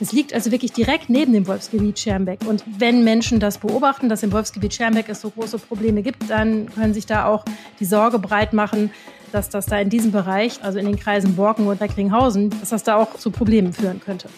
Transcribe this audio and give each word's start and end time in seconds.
Es 0.00 0.12
liegt 0.12 0.34
also 0.34 0.52
wirklich 0.52 0.72
direkt 0.72 1.08
neben 1.08 1.32
dem 1.32 1.46
Wolfsgebiet 1.46 1.98
Schermbeck. 1.98 2.40
Und 2.46 2.64
wenn 2.78 3.02
Menschen 3.02 3.40
das 3.40 3.58
beobachten, 3.58 4.08
dass 4.08 4.22
im 4.22 4.32
Wolfsgebiet 4.32 4.74
Schermbeck 4.74 5.08
es 5.08 5.22
so 5.22 5.30
große 5.30 5.58
Probleme 5.58 6.02
gibt, 6.02 6.28
dann 6.28 6.66
können 6.74 6.92
sich 6.92 7.06
da 7.06 7.26
auch 7.26 7.44
die 7.80 7.86
Sorge 7.86 8.18
breit 8.18 8.52
machen, 8.52 8.90
dass 9.32 9.48
das 9.48 9.66
da 9.66 9.78
in 9.78 9.88
diesem 9.88 10.12
Bereich, 10.12 10.62
also 10.62 10.78
in 10.78 10.86
den 10.86 10.98
Kreisen 10.98 11.36
Borken 11.36 11.66
und 11.66 11.80
Recklinghausen, 11.80 12.50
dass 12.60 12.70
das 12.70 12.82
da 12.82 12.96
auch 12.96 13.14
zu 13.14 13.30
Problemen 13.30 13.72
führen 13.72 14.00
könnte. 14.00 14.28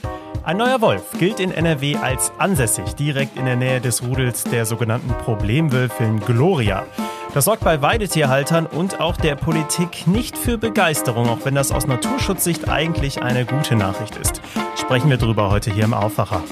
Ein 0.44 0.56
neuer 0.56 0.80
Wolf 0.80 1.02
gilt 1.18 1.40
in 1.40 1.50
NRW 1.50 1.96
als 1.96 2.32
ansässig, 2.38 2.94
direkt 2.94 3.36
in 3.36 3.44
der 3.44 3.56
Nähe 3.56 3.80
des 3.80 4.02
Rudels 4.02 4.44
der 4.44 4.64
sogenannten 4.64 5.10
Problemwölfin 5.24 6.20
Gloria. 6.20 6.86
Das 7.34 7.44
sorgt 7.44 7.62
bei 7.64 7.82
Weidetierhaltern 7.82 8.66
und 8.66 9.00
auch 9.00 9.16
der 9.16 9.36
Politik 9.36 10.06
nicht 10.06 10.38
für 10.38 10.56
Begeisterung, 10.56 11.28
auch 11.28 11.44
wenn 11.44 11.54
das 11.54 11.72
aus 11.72 11.86
Naturschutzsicht 11.86 12.68
eigentlich 12.68 13.22
eine 13.22 13.44
gute 13.44 13.76
Nachricht 13.76 14.16
ist. 14.16 14.40
Sprechen 14.76 15.10
wir 15.10 15.18
drüber 15.18 15.50
heute 15.50 15.72
hier 15.72 15.84
im 15.84 15.94
Aufwacher. 15.94 16.42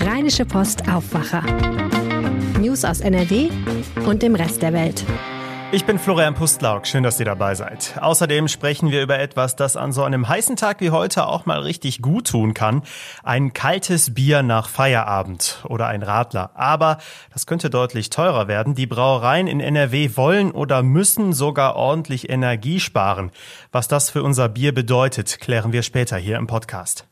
Rheinische 0.00 0.44
Post 0.44 0.88
Aufwacher. 0.88 1.42
News 2.60 2.84
aus 2.84 3.00
NRW 3.00 3.48
und 4.06 4.22
dem 4.22 4.34
Rest 4.34 4.62
der 4.62 4.72
Welt. 4.72 5.04
Ich 5.70 5.84
bin 5.84 5.98
Florian 5.98 6.34
Pustlauk, 6.34 6.86
schön, 6.86 7.02
dass 7.02 7.20
ihr 7.20 7.26
dabei 7.26 7.54
seid. 7.54 7.98
Außerdem 8.00 8.48
sprechen 8.48 8.90
wir 8.90 9.02
über 9.02 9.18
etwas, 9.18 9.54
das 9.54 9.76
an 9.76 9.92
so 9.92 10.02
einem 10.02 10.26
heißen 10.26 10.56
Tag 10.56 10.80
wie 10.80 10.88
heute 10.88 11.26
auch 11.26 11.44
mal 11.44 11.60
richtig 11.60 12.00
gut 12.00 12.28
tun 12.28 12.54
kann. 12.54 12.82
Ein 13.22 13.52
kaltes 13.52 14.14
Bier 14.14 14.42
nach 14.42 14.70
Feierabend 14.70 15.62
oder 15.68 15.86
ein 15.86 16.02
Radler. 16.02 16.52
Aber 16.54 16.96
das 17.34 17.44
könnte 17.44 17.68
deutlich 17.68 18.08
teurer 18.08 18.48
werden. 18.48 18.76
Die 18.76 18.86
Brauereien 18.86 19.46
in 19.46 19.60
NRW 19.60 20.16
wollen 20.16 20.52
oder 20.52 20.82
müssen 20.82 21.34
sogar 21.34 21.76
ordentlich 21.76 22.30
Energie 22.30 22.80
sparen. 22.80 23.30
Was 23.70 23.88
das 23.88 24.08
für 24.08 24.22
unser 24.22 24.48
Bier 24.48 24.72
bedeutet, 24.72 25.38
klären 25.38 25.74
wir 25.74 25.82
später 25.82 26.16
hier 26.16 26.38
im 26.38 26.46
Podcast. 26.46 27.07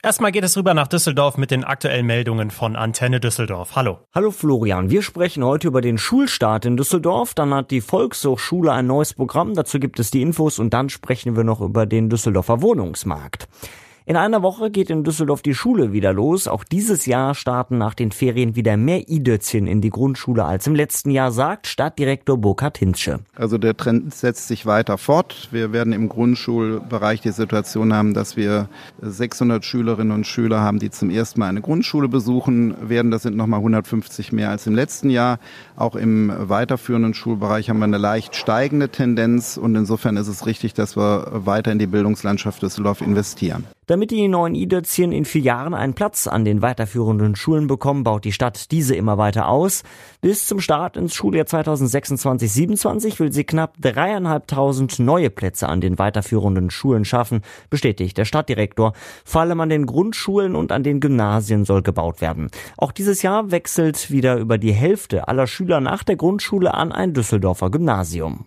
Erstmal 0.00 0.30
geht 0.30 0.44
es 0.44 0.56
rüber 0.56 0.74
nach 0.74 0.86
Düsseldorf 0.86 1.38
mit 1.38 1.50
den 1.50 1.64
aktuellen 1.64 2.06
Meldungen 2.06 2.52
von 2.52 2.76
Antenne 2.76 3.18
Düsseldorf. 3.18 3.74
Hallo. 3.74 3.98
Hallo 4.14 4.30
Florian, 4.30 4.90
wir 4.90 5.02
sprechen 5.02 5.42
heute 5.42 5.66
über 5.66 5.80
den 5.80 5.98
Schulstart 5.98 6.64
in 6.66 6.76
Düsseldorf. 6.76 7.34
Dann 7.34 7.52
hat 7.52 7.72
die 7.72 7.80
Volkshochschule 7.80 8.70
ein 8.70 8.86
neues 8.86 9.14
Programm, 9.14 9.54
dazu 9.54 9.80
gibt 9.80 9.98
es 9.98 10.12
die 10.12 10.22
Infos 10.22 10.60
und 10.60 10.72
dann 10.72 10.88
sprechen 10.88 11.36
wir 11.36 11.42
noch 11.42 11.60
über 11.60 11.84
den 11.84 12.10
Düsseldorfer 12.10 12.62
Wohnungsmarkt. 12.62 13.48
In 14.08 14.16
einer 14.16 14.42
Woche 14.42 14.70
geht 14.70 14.88
in 14.88 15.04
Düsseldorf 15.04 15.42
die 15.42 15.52
Schule 15.52 15.92
wieder 15.92 16.14
los. 16.14 16.48
Auch 16.48 16.64
dieses 16.64 17.04
Jahr 17.04 17.34
starten 17.34 17.76
nach 17.76 17.92
den 17.92 18.10
Ferien 18.10 18.56
wieder 18.56 18.78
mehr 18.78 19.06
I-Dötzchen 19.06 19.66
in 19.66 19.82
die 19.82 19.90
Grundschule 19.90 20.46
als 20.46 20.66
im 20.66 20.74
letzten 20.74 21.10
Jahr, 21.10 21.30
sagt 21.30 21.66
Stadtdirektor 21.66 22.38
Burkhard 22.38 22.78
Hinzsche. 22.78 23.18
Also 23.36 23.58
der 23.58 23.76
Trend 23.76 24.14
setzt 24.14 24.48
sich 24.48 24.64
weiter 24.64 24.96
fort. 24.96 25.48
Wir 25.50 25.74
werden 25.74 25.92
im 25.92 26.08
Grundschulbereich 26.08 27.20
die 27.20 27.32
Situation 27.32 27.92
haben, 27.92 28.14
dass 28.14 28.34
wir 28.34 28.70
600 29.02 29.62
Schülerinnen 29.62 30.12
und 30.12 30.26
Schüler 30.26 30.60
haben, 30.60 30.78
die 30.78 30.88
zum 30.88 31.10
ersten 31.10 31.40
Mal 31.40 31.48
eine 31.48 31.60
Grundschule 31.60 32.08
besuchen 32.08 32.88
werden. 32.88 33.10
Das 33.10 33.24
sind 33.24 33.36
nochmal 33.36 33.58
150 33.58 34.32
mehr 34.32 34.48
als 34.48 34.66
im 34.66 34.74
letzten 34.74 35.10
Jahr. 35.10 35.38
Auch 35.76 35.96
im 35.96 36.32
weiterführenden 36.34 37.12
Schulbereich 37.12 37.68
haben 37.68 37.80
wir 37.80 37.84
eine 37.84 37.98
leicht 37.98 38.36
steigende 38.36 38.88
Tendenz 38.88 39.58
und 39.58 39.74
insofern 39.74 40.16
ist 40.16 40.28
es 40.28 40.46
richtig, 40.46 40.72
dass 40.72 40.96
wir 40.96 41.28
weiter 41.30 41.72
in 41.72 41.78
die 41.78 41.86
Bildungslandschaft 41.86 42.62
Düsseldorf 42.62 43.02
investieren. 43.02 43.66
Damit 43.88 44.10
die 44.10 44.28
neuen 44.28 44.54
I-Dötzchen 44.54 45.12
in 45.12 45.24
vier 45.24 45.40
Jahren 45.40 45.72
einen 45.72 45.94
Platz 45.94 46.26
an 46.26 46.44
den 46.44 46.60
weiterführenden 46.60 47.36
Schulen 47.36 47.68
bekommen, 47.68 48.04
baut 48.04 48.26
die 48.26 48.32
Stadt 48.32 48.70
diese 48.70 48.94
immer 48.94 49.16
weiter 49.16 49.48
aus. 49.48 49.82
Bis 50.20 50.46
zum 50.46 50.60
Start 50.60 50.98
ins 50.98 51.14
Schuljahr 51.14 51.46
2026-27 51.46 53.18
will 53.18 53.32
sie 53.32 53.44
knapp 53.44 53.76
dreieinhalbtausend 53.80 54.98
neue 54.98 55.30
Plätze 55.30 55.70
an 55.70 55.80
den 55.80 55.98
weiterführenden 55.98 56.68
Schulen 56.68 57.06
schaffen, 57.06 57.40
bestätigt 57.70 58.18
der 58.18 58.26
Stadtdirektor. 58.26 58.92
Vor 59.24 59.40
allem 59.40 59.62
an 59.62 59.70
den 59.70 59.86
Grundschulen 59.86 60.54
und 60.54 60.70
an 60.70 60.82
den 60.82 61.00
Gymnasien 61.00 61.64
soll 61.64 61.80
gebaut 61.80 62.20
werden. 62.20 62.50
Auch 62.76 62.92
dieses 62.92 63.22
Jahr 63.22 63.50
wechselt 63.50 64.10
wieder 64.10 64.36
über 64.36 64.58
die 64.58 64.72
Hälfte 64.72 65.28
aller 65.28 65.46
Schüler 65.46 65.80
nach 65.80 66.04
der 66.04 66.16
Grundschule 66.16 66.74
an 66.74 66.92
ein 66.92 67.14
Düsseldorfer 67.14 67.70
Gymnasium. 67.70 68.44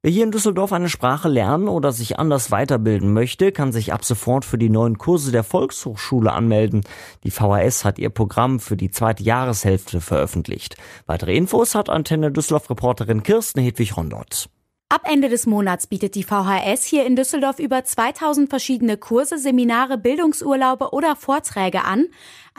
Wer 0.00 0.12
hier 0.12 0.22
in 0.22 0.30
Düsseldorf 0.30 0.72
eine 0.72 0.88
Sprache 0.88 1.28
lernen 1.28 1.66
oder 1.66 1.90
sich 1.90 2.20
anders 2.20 2.52
weiterbilden 2.52 3.12
möchte, 3.12 3.50
kann 3.50 3.72
sich 3.72 3.92
ab 3.92 4.04
sofort 4.04 4.44
für 4.44 4.56
die 4.56 4.70
neuen 4.70 4.96
Kurse 4.96 5.32
der 5.32 5.42
Volkshochschule 5.42 6.32
anmelden. 6.32 6.84
Die 7.24 7.32
VHS 7.32 7.84
hat 7.84 7.98
ihr 7.98 8.10
Programm 8.10 8.60
für 8.60 8.76
die 8.76 8.92
zweite 8.92 9.24
Jahreshälfte 9.24 10.00
veröffentlicht. 10.00 10.76
Weitere 11.06 11.34
Infos 11.34 11.74
hat 11.74 11.90
Antenne 11.90 12.30
Düsseldorf-Reporterin 12.30 13.24
Kirsten 13.24 13.60
Hedwig-Rondott. 13.60 14.48
Ab 14.90 15.02
Ende 15.04 15.28
des 15.28 15.44
Monats 15.46 15.86
bietet 15.86 16.14
die 16.14 16.22
VHS 16.22 16.82
hier 16.84 17.04
in 17.04 17.14
Düsseldorf 17.14 17.58
über 17.58 17.84
2000 17.84 18.48
verschiedene 18.48 18.96
Kurse, 18.96 19.36
Seminare, 19.36 19.98
Bildungsurlaube 19.98 20.94
oder 20.94 21.14
Vorträge 21.14 21.84
an. 21.84 22.06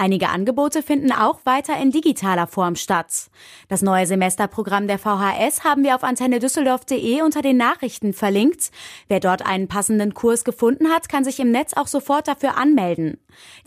Einige 0.01 0.29
Angebote 0.29 0.81
finden 0.81 1.11
auch 1.11 1.41
weiter 1.43 1.75
in 1.75 1.91
digitaler 1.91 2.47
Form 2.47 2.77
statt. 2.77 3.29
Das 3.67 3.81
neue 3.81 4.07
Semesterprogramm 4.07 4.87
der 4.87 4.97
VHS 4.97 5.65
haben 5.65 5.83
wir 5.83 5.93
auf 5.93 6.05
antennedüsseldorf.de 6.05 7.21
unter 7.21 7.41
den 7.41 7.57
Nachrichten 7.57 8.13
verlinkt. 8.13 8.71
Wer 9.09 9.19
dort 9.19 9.45
einen 9.45 9.67
passenden 9.67 10.13
Kurs 10.13 10.45
gefunden 10.45 10.87
hat, 10.87 11.09
kann 11.09 11.25
sich 11.25 11.41
im 11.41 11.51
Netz 11.51 11.73
auch 11.73 11.87
sofort 11.87 12.29
dafür 12.29 12.55
anmelden. 12.55 13.17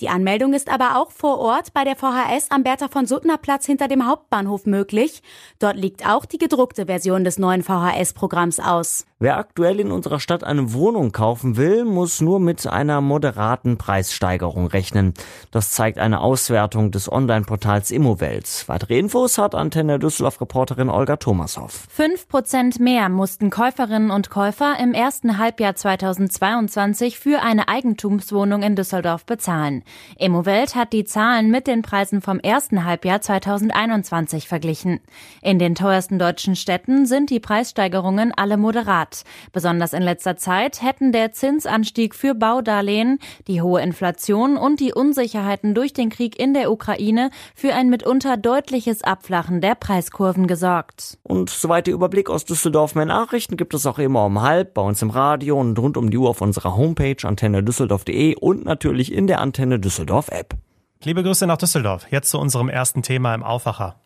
Die 0.01 0.09
Anmeldung 0.09 0.55
ist 0.55 0.73
aber 0.73 0.97
auch 0.97 1.11
vor 1.11 1.39
Ort 1.39 1.75
bei 1.75 1.85
der 1.85 1.97
VHS 1.97 2.51
am 2.51 2.63
Bertha 2.63 2.89
von 2.89 3.05
Suttner 3.05 3.37
Platz 3.37 3.67
hinter 3.67 3.87
dem 3.87 4.07
Hauptbahnhof 4.07 4.65
möglich. 4.65 5.23
Dort 5.59 5.77
liegt 5.77 6.09
auch 6.09 6.25
die 6.25 6.39
gedruckte 6.39 6.87
Version 6.87 7.25
des 7.25 7.39
neuen 7.39 7.63
VHS-Programms 7.63 8.59
aus. 8.59 9.05
Wer 9.19 9.37
aktuell 9.37 9.79
in 9.79 9.93
unserer 9.93 10.19
Stadt 10.19 10.43
eine 10.43 10.73
Wohnung 10.73 11.13
kaufen 11.13 11.57
will, 11.57 11.85
muss 11.85 12.21
nur 12.21 12.41
mit 12.41 12.67
einer 12.67 13.01
moderaten 13.01 13.79
Preissteigerung 13.79 14.67
rechnen. 14.67 15.15
Das 15.53 15.71
zeigt 15.71 15.99
eine 15.99 16.22
Auswertung 16.23 16.93
des 16.93 17.11
Online-Portals 17.11 17.91
Immowelt. 17.91 18.65
Weitere 18.69 18.99
Infos 18.99 19.39
hat 19.39 19.55
Antenne 19.55 19.99
Düsseldorf-Reporterin 19.99 20.89
Olga 20.89 21.17
Thomashoff. 21.17 21.87
Fünf 21.91 22.29
Prozent 22.29 22.79
mehr 22.79 23.09
mussten 23.09 23.51
Käuferinnen 23.51 24.11
und 24.13 24.31
Käufer 24.31 24.77
im 24.81 24.95
ersten 24.95 25.39
Halbjahr 25.39 25.75
2022 25.75 27.19
für 27.19 27.43
eine 27.43 27.69
Eigentumswohnung 27.69 28.63
in 28.63 28.77
Düsseldorf 28.77 29.27
bezahlen. 29.27 29.83
Immowelt 30.17 30.77
hat 30.77 30.93
die 30.93 31.05
Zahlen 31.05 31.51
mit 31.51 31.67
den 31.67 31.83
Preisen 31.83 32.23
vom 32.23 32.39
ersten 32.39 32.85
Halbjahr 32.85 33.21
2021 33.21 34.47
verglichen. 34.47 35.01
In 35.43 35.59
den 35.59 35.75
teuersten 35.75 36.21
deutschen 36.21 36.55
Städten 36.55 37.05
sind 37.07 37.31
die 37.31 37.41
Preissteigerungen 37.41 38.33
alle 38.33 38.57
moderat. 38.57 39.25
Besonders 39.53 39.93
in 39.93 40.03
letzter 40.03 40.37
Zeit 40.37 40.83
hätten 40.83 41.11
der 41.11 41.33
Zinsanstieg 41.33 42.15
für 42.15 42.35
Baudarlehen, 42.35 43.19
die 43.49 43.61
hohe 43.61 43.83
Inflation 43.83 44.57
und 44.57 44.79
die 44.79 44.93
Unsicherheiten 44.93 45.75
durch 45.75 45.93
den 45.93 46.12
Krieg 46.13 46.39
in 46.39 46.55
der 46.55 46.71
Ukraine 46.71 47.31
für 47.57 47.75
ein 47.75 47.91
mitunter 47.91 48.37
deutliches 48.37 49.03
Abflachen 49.03 49.61
der 49.61 49.75
Preiskurven 49.75 50.47
gesorgt. 50.47 51.19
Und 51.25 51.51
soweit 51.51 51.89
der 51.89 51.95
Überblick 51.95 52.31
aus 52.31 52.45
Düsseldorf. 52.45 52.95
Mehr 52.95 53.07
Nachrichten 53.07 53.57
gibt 53.57 53.75
es 53.75 53.85
auch 53.87 53.99
immer 53.99 54.25
um 54.27 54.43
halb 54.43 54.75
bei 54.75 54.83
uns 54.83 55.03
im 55.03 55.11
Radio 55.11 55.59
und 55.59 55.77
rund 55.79 55.97
um 55.97 56.11
die 56.11 56.19
Uhr 56.19 56.31
auf 56.31 56.41
unserer 56.41 56.77
Homepage 56.77 57.17
antennedüsseldorf.de 57.27 58.37
und 58.37 58.65
natürlich 58.65 59.13
in 59.13 59.27
der 59.27 59.41
Antenne 59.41 59.81
Düsseldorf 59.81 60.29
App. 60.29 60.55
Liebe 61.03 61.25
Grüße 61.25 61.49
nach 61.49 61.57
Düsseldorf. 61.57 62.07
Jetzt 62.11 62.31
zu 62.31 62.39
unserem 62.39 62.69
ersten 62.69 63.03
Thema 63.03 63.35
im 63.35 63.43
Aufwacher. 63.43 63.97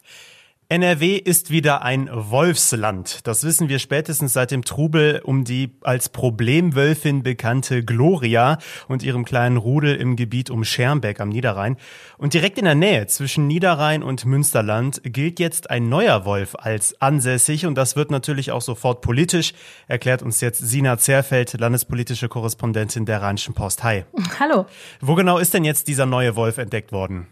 NRW 0.69 1.17
ist 1.17 1.51
wieder 1.51 1.83
ein 1.83 2.11
Wolfsland. 2.13 3.25
Das 3.25 3.45
wissen 3.45 3.69
wir 3.69 3.79
spätestens 3.79 4.33
seit 4.33 4.51
dem 4.51 4.65
Trubel 4.65 5.21
um 5.23 5.45
die 5.45 5.71
als 5.83 6.09
Problemwölfin 6.09 7.23
bekannte 7.23 7.85
Gloria 7.85 8.59
und 8.89 9.05
ihrem 9.05 9.25
kleinen 9.25 9.59
Rudel 9.59 9.95
im 9.95 10.17
Gebiet 10.17 10.51
um 10.51 10.65
Schermbeck 10.65 11.21
am 11.21 11.29
Niederrhein. 11.29 11.77
Und 12.19 12.35
direkt 12.35 12.59
in 12.59 12.65
der 12.65 12.75
Nähe 12.75 13.07
zwischen 13.07 13.47
Niederrhein 13.47 14.03
und 14.03 14.25
Münsterland 14.25 15.01
gilt 15.05 15.39
jetzt 15.39 15.71
ein 15.71 15.89
neuer 15.89 16.25
Wolf 16.25 16.57
als 16.59 17.01
ansässig 17.01 17.65
und 17.65 17.77
das 17.77 17.95
wird 17.95 18.11
natürlich 18.11 18.51
auch 18.51 18.63
sofort 18.63 19.03
politisch, 19.03 19.53
erklärt 19.87 20.25
uns 20.25 20.41
jetzt 20.41 20.59
Sina 20.59 20.99
Zerfeld, 20.99 21.61
landespolitische 21.61 22.29
Korrespondentin 22.29 23.07
der 23.07 23.23
Rheinischen 23.23 23.55
Post. 23.55 23.85
Hi. 23.85 24.05
Hallo. 24.41 24.67
Wo 25.01 25.15
genau 25.15 25.39
ist 25.39 25.55
denn 25.55 25.65
jetzt 25.65 25.87
dieser 25.87 26.07
neue 26.07 26.35
Wolf 26.35 26.59
entdeckt 26.59 26.91
worden? 26.91 27.29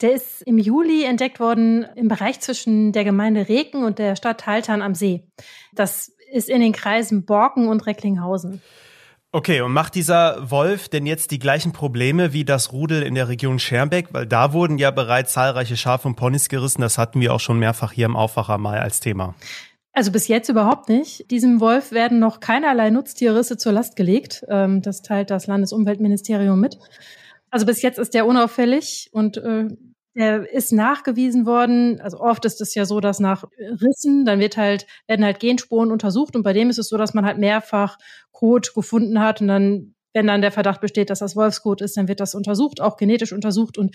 Der 0.00 0.12
ist 0.12 0.42
im 0.42 0.58
Juli 0.58 1.04
entdeckt 1.04 1.40
worden 1.40 1.86
im 1.96 2.08
Bereich 2.08 2.40
zwischen 2.40 2.92
der 2.92 3.04
Gemeinde 3.04 3.48
Reken 3.48 3.84
und 3.84 3.98
der 3.98 4.14
Stadt 4.14 4.46
Haltern 4.46 4.80
am 4.80 4.94
See. 4.94 5.24
Das 5.72 6.12
ist 6.32 6.48
in 6.48 6.60
den 6.60 6.72
Kreisen 6.72 7.24
Borken 7.24 7.68
und 7.68 7.86
Recklinghausen. 7.86 8.62
Okay, 9.30 9.60
und 9.60 9.72
macht 9.72 9.94
dieser 9.94 10.50
Wolf 10.50 10.88
denn 10.88 11.04
jetzt 11.04 11.32
die 11.32 11.38
gleichen 11.38 11.72
Probleme 11.72 12.32
wie 12.32 12.46
das 12.46 12.72
Rudel 12.72 13.02
in 13.02 13.14
der 13.14 13.28
Region 13.28 13.58
Schermbeck? 13.58 14.08
Weil 14.12 14.26
da 14.26 14.54
wurden 14.54 14.78
ja 14.78 14.90
bereits 14.90 15.34
zahlreiche 15.34 15.76
Schafe 15.76 16.08
und 16.08 16.16
Ponys 16.16 16.48
gerissen. 16.48 16.80
Das 16.80 16.96
hatten 16.96 17.20
wir 17.20 17.34
auch 17.34 17.40
schon 17.40 17.58
mehrfach 17.58 17.92
hier 17.92 18.06
im 18.06 18.16
Aufwacher 18.16 18.56
mal 18.56 18.78
als 18.78 19.00
Thema. 19.00 19.34
Also 19.92 20.12
bis 20.12 20.28
jetzt 20.28 20.48
überhaupt 20.48 20.88
nicht. 20.88 21.30
Diesem 21.30 21.60
Wolf 21.60 21.92
werden 21.92 22.20
noch 22.20 22.40
keinerlei 22.40 22.88
Nutztierrisse 22.88 23.58
zur 23.58 23.72
Last 23.72 23.96
gelegt. 23.96 24.46
Ähm, 24.48 24.80
das 24.80 25.02
teilt 25.02 25.30
das 25.30 25.46
Landesumweltministerium 25.46 26.58
mit. 26.58 26.78
Also 27.50 27.66
bis 27.66 27.82
jetzt 27.82 27.98
ist 27.98 28.14
der 28.14 28.26
unauffällig 28.26 29.08
und 29.12 29.36
äh, 29.38 29.68
der 30.14 30.52
ist 30.52 30.72
nachgewiesen 30.72 31.46
worden. 31.46 32.00
Also 32.00 32.18
oft 32.18 32.44
ist 32.44 32.60
es 32.60 32.74
ja 32.74 32.84
so, 32.84 33.00
dass 33.00 33.20
nach 33.20 33.44
Rissen, 33.58 34.24
dann 34.24 34.40
wird 34.40 34.56
halt, 34.56 34.86
werden 35.06 35.24
halt 35.24 35.38
Genspuren 35.40 35.92
untersucht 35.92 36.34
und 36.34 36.42
bei 36.42 36.52
dem 36.52 36.70
ist 36.70 36.78
es 36.78 36.88
so, 36.88 36.96
dass 36.96 37.14
man 37.14 37.24
halt 37.24 37.38
mehrfach 37.38 37.98
Kot 38.32 38.74
gefunden 38.74 39.20
hat 39.20 39.40
und 39.40 39.48
dann 39.48 39.94
wenn 40.14 40.26
dann 40.26 40.40
der 40.40 40.52
Verdacht 40.52 40.80
besteht, 40.80 41.10
dass 41.10 41.20
das 41.20 41.36
Wolfsgut 41.36 41.80
ist, 41.80 41.96
dann 41.96 42.08
wird 42.08 42.20
das 42.20 42.34
untersucht, 42.34 42.80
auch 42.80 42.96
genetisch 42.96 43.32
untersucht. 43.32 43.78
Und 43.78 43.94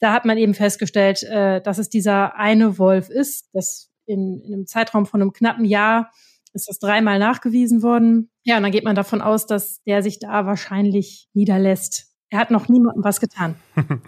da 0.00 0.12
hat 0.12 0.24
man 0.24 0.38
eben 0.38 0.54
festgestellt, 0.54 1.22
äh, 1.22 1.60
dass 1.60 1.78
es 1.78 1.88
dieser 1.88 2.36
eine 2.36 2.78
Wolf 2.78 3.10
ist. 3.10 3.48
Das 3.52 3.90
in, 4.06 4.40
in 4.40 4.54
einem 4.54 4.66
Zeitraum 4.66 5.06
von 5.06 5.20
einem 5.20 5.32
knappen 5.32 5.64
Jahr 5.64 6.10
ist 6.52 6.68
das 6.68 6.78
dreimal 6.78 7.18
nachgewiesen 7.18 7.82
worden. 7.82 8.30
Ja, 8.44 8.56
und 8.56 8.62
dann 8.62 8.72
geht 8.72 8.84
man 8.84 8.96
davon 8.96 9.22
aus, 9.22 9.46
dass 9.46 9.82
der 9.84 10.02
sich 10.02 10.18
da 10.18 10.46
wahrscheinlich 10.46 11.28
niederlässt. 11.32 12.11
Er 12.32 12.38
hat 12.38 12.50
noch 12.50 12.66
niemandem 12.68 13.04
was 13.04 13.20
getan. 13.20 13.56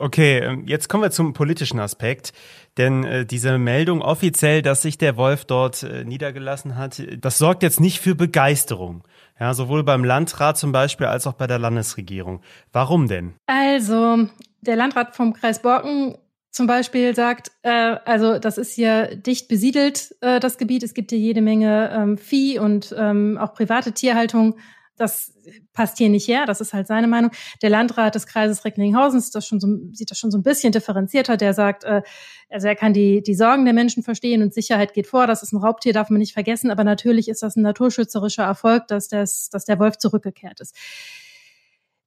Okay, 0.00 0.38
ähm, 0.38 0.64
jetzt 0.66 0.88
kommen 0.88 1.02
wir 1.02 1.10
zum 1.10 1.32
politischen 1.32 1.80
Aspekt. 1.80 2.32
Denn 2.76 3.04
äh, 3.04 3.24
diese 3.26 3.58
Meldung 3.58 4.00
offiziell, 4.00 4.62
dass 4.62 4.82
sich 4.82 4.98
der 4.98 5.16
Wolf 5.16 5.44
dort 5.44 5.82
äh, 5.82 6.04
niedergelassen 6.04 6.76
hat, 6.76 7.02
das 7.20 7.38
sorgt 7.38 7.62
jetzt 7.62 7.80
nicht 7.80 8.00
für 8.00 8.14
Begeisterung. 8.14 9.02
Ja, 9.40 9.54
sowohl 9.54 9.84
beim 9.84 10.04
Landrat 10.04 10.58
zum 10.58 10.72
Beispiel 10.72 11.06
als 11.06 11.26
auch 11.26 11.34
bei 11.34 11.46
der 11.46 11.58
Landesregierung. 11.58 12.42
Warum 12.72 13.06
denn? 13.06 13.34
Also, 13.46 14.28
der 14.60 14.76
Landrat 14.76 15.14
vom 15.14 15.32
Kreis 15.32 15.62
Borken 15.62 16.16
zum 16.50 16.66
Beispiel 16.66 17.14
sagt, 17.14 17.52
äh, 17.62 17.96
also 18.04 18.38
das 18.38 18.58
ist 18.58 18.72
hier 18.72 19.14
dicht 19.14 19.46
besiedelt, 19.48 20.16
äh, 20.20 20.40
das 20.40 20.58
Gebiet. 20.58 20.82
Es 20.82 20.94
gibt 20.94 21.10
hier 21.10 21.20
jede 21.20 21.42
Menge 21.42 21.90
ähm, 21.92 22.18
Vieh 22.18 22.58
und 22.58 22.94
ähm, 22.98 23.38
auch 23.38 23.54
private 23.54 23.92
Tierhaltung. 23.92 24.56
Das 24.98 25.32
passt 25.72 25.98
hier 25.98 26.08
nicht 26.08 26.28
her. 26.28 26.44
Das 26.46 26.60
ist 26.60 26.72
halt 26.72 26.86
seine 26.86 27.06
Meinung. 27.06 27.30
Der 27.62 27.70
Landrat 27.70 28.14
des 28.14 28.26
Kreises 28.26 28.64
Recklinghausen 28.64 29.22
das 29.32 29.48
so, 29.48 29.58
sieht 29.92 30.10
das 30.10 30.18
schon 30.18 30.30
so 30.30 30.38
ein 30.38 30.42
bisschen 30.42 30.72
differenzierter. 30.72 31.36
Der 31.36 31.54
sagt, 31.54 31.84
äh, 31.84 32.02
also 32.50 32.66
er 32.66 32.76
kann 32.76 32.92
die, 32.92 33.22
die 33.22 33.34
Sorgen 33.34 33.64
der 33.64 33.74
Menschen 33.74 34.02
verstehen 34.02 34.42
und 34.42 34.52
Sicherheit 34.52 34.94
geht 34.94 35.06
vor. 35.06 35.26
Das 35.26 35.42
ist 35.42 35.52
ein 35.52 35.58
Raubtier, 35.58 35.92
darf 35.92 36.10
man 36.10 36.18
nicht 36.18 36.34
vergessen. 36.34 36.70
Aber 36.70 36.84
natürlich 36.84 37.28
ist 37.28 37.42
das 37.42 37.56
ein 37.56 37.62
naturschützerischer 37.62 38.44
Erfolg, 38.44 38.86
dass, 38.88 39.08
das, 39.08 39.48
dass 39.50 39.64
der 39.64 39.78
Wolf 39.78 39.98
zurückgekehrt 39.98 40.60
ist. 40.60 40.74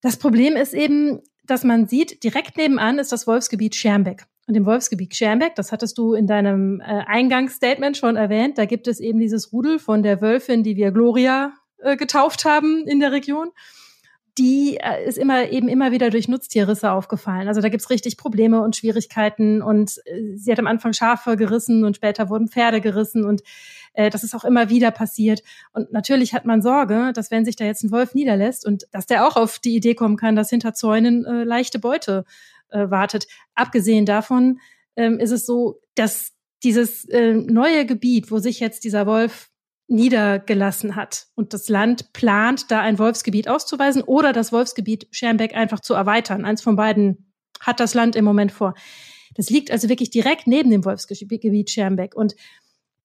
Das 0.01 0.17
Problem 0.17 0.55
ist 0.55 0.73
eben, 0.73 1.21
dass 1.45 1.63
man 1.63 1.87
sieht, 1.87 2.23
direkt 2.23 2.57
nebenan 2.57 2.99
ist 2.99 3.11
das 3.11 3.27
Wolfsgebiet 3.27 3.75
Schermbeck. 3.75 4.25
Und 4.47 4.55
im 4.55 4.65
Wolfsgebiet 4.65 5.15
Schermbeck, 5.15 5.55
das 5.55 5.71
hattest 5.71 5.97
du 5.97 6.13
in 6.13 6.27
deinem 6.27 6.81
äh, 6.81 7.03
Eingangsstatement 7.05 7.95
schon 7.95 8.15
erwähnt, 8.15 8.57
da 8.57 8.65
gibt 8.65 8.87
es 8.87 8.99
eben 8.99 9.19
dieses 9.19 9.53
Rudel 9.53 9.79
von 9.79 10.03
der 10.03 10.21
Wölfin, 10.21 10.63
die 10.63 10.75
wir 10.75 10.91
Gloria 10.91 11.53
äh, 11.81 11.97
getauft 11.97 12.45
haben 12.45 12.85
in 12.87 12.99
der 12.99 13.11
Region. 13.11 13.49
Die 14.37 14.77
äh, 14.77 15.05
ist 15.05 15.17
immer 15.17 15.49
eben 15.49 15.67
immer 15.67 15.91
wieder 15.91 16.09
durch 16.09 16.27
Nutztierrisse 16.27 16.91
aufgefallen. 16.91 17.47
Also 17.47 17.61
da 17.61 17.69
gibt's 17.69 17.89
richtig 17.89 18.17
Probleme 18.17 18.61
und 18.61 18.75
Schwierigkeiten. 18.75 19.61
Und 19.61 19.97
äh, 20.05 20.37
sie 20.37 20.51
hat 20.51 20.59
am 20.59 20.67
Anfang 20.67 20.93
Schafe 20.93 21.35
gerissen 21.35 21.83
und 21.83 21.95
später 21.95 22.29
wurden 22.29 22.47
Pferde 22.47 22.81
gerissen 22.81 23.25
und 23.25 23.41
äh, 23.93 24.09
das 24.09 24.23
ist 24.23 24.35
auch 24.35 24.43
immer 24.43 24.69
wieder 24.69 24.91
passiert. 24.91 25.43
Und 25.73 25.91
natürlich 25.91 26.33
hat 26.33 26.45
man 26.45 26.61
Sorge, 26.61 27.11
dass 27.13 27.31
wenn 27.31 27.45
sich 27.45 27.55
da 27.55 27.65
jetzt 27.65 27.83
ein 27.83 27.91
Wolf 27.91 28.13
niederlässt 28.13 28.65
und 28.65 28.87
dass 28.91 29.05
der 29.05 29.27
auch 29.27 29.35
auf 29.35 29.59
die 29.59 29.75
Idee 29.75 29.95
kommen 29.95 30.17
kann, 30.17 30.35
dass 30.35 30.49
hinter 30.49 30.73
Zäunen 30.73 31.25
äh, 31.25 31.43
leichte 31.43 31.79
Beute 31.79 32.25
äh, 32.69 32.89
wartet. 32.89 33.27
Abgesehen 33.55 34.05
davon 34.05 34.59
ähm, 34.95 35.19
ist 35.19 35.31
es 35.31 35.45
so, 35.45 35.81
dass 35.95 36.33
dieses 36.63 37.05
äh, 37.05 37.33
neue 37.33 37.85
Gebiet, 37.85 38.31
wo 38.31 38.39
sich 38.39 38.59
jetzt 38.59 38.83
dieser 38.83 39.05
Wolf 39.05 39.50
niedergelassen 39.91 40.95
hat 40.95 41.27
und 41.35 41.53
das 41.53 41.69
Land 41.69 42.13
plant, 42.13 42.71
da 42.71 42.79
ein 42.79 42.97
Wolfsgebiet 42.97 43.47
auszuweisen 43.47 44.01
oder 44.01 44.33
das 44.33 44.51
Wolfsgebiet 44.51 45.07
Schermbeck 45.11 45.55
einfach 45.55 45.81
zu 45.81 45.93
erweitern. 45.93 46.45
Eins 46.45 46.61
von 46.61 46.75
beiden 46.75 47.31
hat 47.59 47.79
das 47.79 47.93
Land 47.93 48.15
im 48.15 48.25
Moment 48.25 48.51
vor. 48.51 48.73
Das 49.35 49.49
liegt 49.49 49.69
also 49.69 49.89
wirklich 49.89 50.09
direkt 50.09 50.47
neben 50.47 50.71
dem 50.71 50.85
Wolfsgebiet 50.85 51.69
Schermbeck. 51.69 52.15
Und 52.15 52.35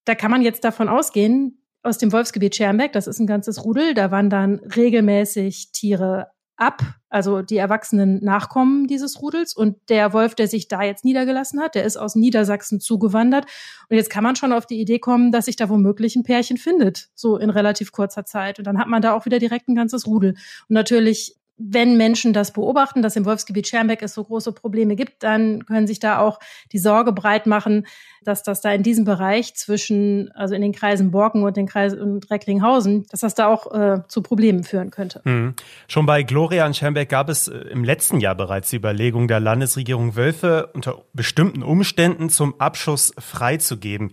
da 0.05 0.15
kann 0.15 0.31
man 0.31 0.43
jetzt 0.43 0.65
davon 0.65 0.89
ausgehen, 0.89 1.63
aus 1.83 1.99
dem 1.99 2.13
Wolfsgebiet 2.13 2.57
Schermbeck, 2.57 2.93
das 2.93 3.07
ist 3.07 3.21
ein 3.21 3.27
ganzes 3.27 3.65
Rudel, 3.65 3.95
da 3.95 4.11
wandern 4.11 4.61
regelmäßig 4.75 5.71
Tiere 5.73 6.29
ab, 6.57 6.83
also 7.09 7.43
die 7.43 7.57
erwachsenen 7.57 8.23
Nachkommen 8.25 8.87
dieses 8.87 9.21
Rudels. 9.21 9.55
Und 9.55 9.77
der 9.89 10.13
Wolf, 10.13 10.35
der 10.35 10.49
sich 10.49 10.69
da 10.69 10.83
jetzt 10.83 11.05
niedergelassen 11.05 11.61
hat, 11.61 11.75
der 11.75 11.85
ist 11.85 11.97
aus 11.97 12.15
Niedersachsen 12.15 12.81
zugewandert. 12.81 13.47
Und 13.89 13.97
jetzt 13.97 14.11
kann 14.11 14.25
man 14.25 14.37
schon 14.37 14.53
auf 14.53 14.67
die 14.67 14.81
Idee 14.81 14.99
kommen, 14.99 15.33
dass 15.33 15.47
sich 15.47 15.57
da 15.57 15.69
womöglich 15.69 16.17
ein 16.17 16.23
Pärchen 16.23 16.57
findet, 16.57 17.09
so 17.15 17.37
in 17.37 17.51
relativ 17.51 17.93
kurzer 17.93 18.25
Zeit. 18.25 18.59
Und 18.59 18.67
dann 18.67 18.79
hat 18.79 18.89
man 18.89 19.03
da 19.03 19.15
auch 19.15 19.27
wieder 19.27 19.39
direkt 19.39 19.69
ein 19.69 19.75
ganzes 19.75 20.07
Rudel. 20.07 20.31
Und 20.31 20.75
natürlich 20.75 21.37
wenn 21.59 21.97
Menschen 21.97 22.33
das 22.33 22.53
beobachten, 22.53 23.01
dass 23.03 23.17
im 23.17 23.25
Wolfsgebiet 23.25 23.67
Schermbeck 23.67 24.03
es 24.03 24.15
so 24.15 24.25
große 24.25 24.53
Probleme 24.53 24.95
gibt, 24.95 25.23
dann 25.23 25.65
können 25.65 25.87
sich 25.87 25.99
da 25.99 26.19
auch 26.19 26.39
die 26.73 26.79
Sorge 26.79 27.13
breit 27.13 27.47
machen, 27.47 27.87
dass 28.23 28.43
das 28.43 28.61
da 28.61 28.73
in 28.73 28.83
diesem 28.83 29.05
Bereich 29.05 29.55
zwischen, 29.55 30.31
also 30.33 30.55
in 30.55 30.61
den 30.61 30.73
Kreisen 30.73 31.11
Borken 31.11 31.45
und 31.45 31.57
den 31.57 31.67
Kreisen 31.67 32.01
und 32.01 32.31
Recklinghausen, 32.31 33.07
dass 33.11 33.21
das 33.21 33.35
da 33.35 33.47
auch 33.47 33.73
äh, 33.73 34.03
zu 34.09 34.21
Problemen 34.23 34.65
führen 34.65 34.91
könnte. 34.91 35.23
Mhm. 35.25 35.55
Schon 35.89 36.07
bei 36.07 36.23
Gloria 36.23 36.67
in 36.67 36.75
Schermbeck 36.75 37.09
gab 37.09 37.29
es 37.29 37.49
äh, 37.49 37.57
im 37.57 37.85
letzten 37.85 38.21
Jahr 38.21 38.35
bereits 38.35 38.71
die 38.71 38.77
Überlegung 38.77 39.29
der 39.29 39.41
Landesregierung, 39.41 40.17
Wölfe 40.17 40.71
unter 40.75 41.05
bestimmten 41.13 41.63
Umständen 41.63 42.29
zum 42.29 42.61
Abschuss 42.61 43.15
freizugeben. 43.19 44.13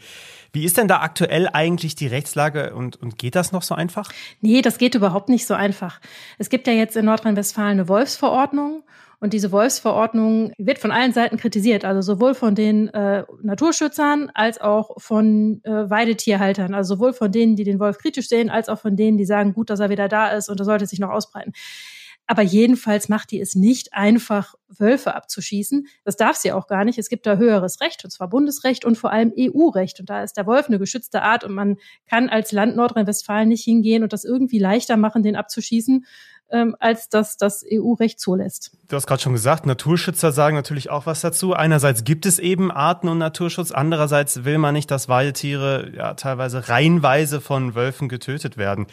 Wie 0.54 0.66
ist 0.66 0.78
denn 0.78 0.88
da 0.88 1.02
aktuell 1.02 1.50
eigentlich 1.52 1.96
die 1.96 2.06
Rechtslage 2.06 2.76
und, 2.76 2.96
und 3.02 3.18
geht 3.18 3.34
das 3.34 3.52
noch 3.52 3.64
so 3.64 3.74
einfach? 3.74 4.12
Nee, 4.40 4.62
das 4.62 4.78
geht 4.78 4.94
überhaupt 4.94 5.28
nicht 5.28 5.48
so 5.48 5.56
einfach. 5.56 6.00
Es 6.38 6.50
gibt 6.50 6.68
ja 6.68 6.74
jetzt 6.74 6.96
in 6.96 7.06
Nordrhein-Westfalen 7.06 7.72
eine 7.72 7.88
Wolfsverordnung 7.88 8.84
und 9.20 9.34
diese 9.34 9.52
Wolfsverordnung 9.52 10.54
wird 10.60 10.78
von 10.78 10.92
allen 10.92 11.12
Seiten 11.12 11.38
kritisiert, 11.38 11.86
also 11.86 12.02
sowohl 12.02 12.36
von 12.36 12.54
den 12.54 12.90
äh, 12.90 13.24
Naturschützern 13.42 14.30
als 14.36 14.62
auch 14.62 15.02
von 15.02 15.62
äh, 15.64 15.90
Weidetierhaltern, 15.90 16.76
also 16.76 16.96
sowohl 16.96 17.14
von 17.14 17.32
denen, 17.32 17.56
die 17.56 17.64
den 17.64 17.80
Wolf 17.80 17.98
kritisch 17.98 18.28
sehen, 18.28 18.52
als 18.52 18.70
auch 18.70 18.80
von 18.80 18.96
denen, 18.96 19.18
die 19.18 19.26
sagen, 19.26 19.54
gut, 19.54 19.72
dass 19.72 19.80
er 19.80 19.90
wieder 19.90 20.08
da 20.08 20.28
ist 20.28 20.50
und 20.50 20.60
er 20.60 20.66
sollte 20.66 20.86
sich 20.86 21.00
noch 21.00 21.10
ausbreiten. 21.10 21.54
Aber 22.26 22.42
jedenfalls 22.42 23.10
macht 23.10 23.32
die 23.32 23.42
es 23.42 23.56
nicht 23.56 23.94
einfach, 23.94 24.56
Wölfe 24.80 25.14
abzuschießen. 25.14 25.88
Das 26.04 26.16
darf 26.16 26.36
sie 26.38 26.52
auch 26.52 26.68
gar 26.68 26.86
nicht. 26.86 26.98
Es 26.98 27.10
gibt 27.10 27.26
da 27.26 27.36
höheres 27.36 27.82
Recht, 27.82 28.04
und 28.04 28.12
zwar 28.12 28.30
Bundesrecht 28.30 28.86
und 28.86 28.98
vor 28.98 29.12
allem 29.12 29.34
EU-Recht. 29.38 30.00
Und 30.00 30.10
da 30.10 30.24
ist 30.24 30.38
der 30.38 30.48
Wolf 30.48 30.68
eine 30.68 30.80
geschützte 30.80 31.22
Art 31.22 31.44
und 31.44 31.54
man 31.54 31.78
kann 32.08 32.30
als 32.30 32.52
Land 32.52 32.76
Nordrhein-Westfalen 32.76 33.50
nicht 33.50 33.64
hingehen 33.64 34.04
und 34.04 34.14
das 34.14 34.24
irgendwie 34.24 34.60
leichter 34.60 34.98
machen, 34.98 35.22
den 35.22 35.36
abzuschießen, 35.36 36.06
ähm, 36.50 36.76
als 36.80 37.10
dass 37.10 37.38
das 37.38 37.64
EU-Recht 37.70 38.20
zulässt. 38.20 38.72
Du 38.88 38.96
hast 38.96 39.08
gerade 39.08 39.22
schon 39.22 39.34
gesagt, 39.34 39.66
Naturschützer 39.66 40.32
sagen 40.32 40.56
natürlich 40.56 40.90
auch 40.90 41.06
was 41.06 41.22
dazu. 41.22 41.54
Einerseits 41.54 42.04
gibt 42.04 42.26
es 42.26 42.40
eben 42.40 42.72
Arten- 42.72 43.10
und 43.10 43.18
Naturschutz, 43.18 43.72
andererseits 43.72 44.46
will 44.46 44.60
man 44.60 44.74
nicht, 44.74 44.92
dass 44.92 45.10
Weidetiere 45.10 45.92
ja 45.96 46.14
teilweise 46.14 46.70
reihenweise 46.70 47.42
von 47.42 47.76
Wölfen 47.76 48.08
getötet 48.08 48.58
werden. 48.58 48.88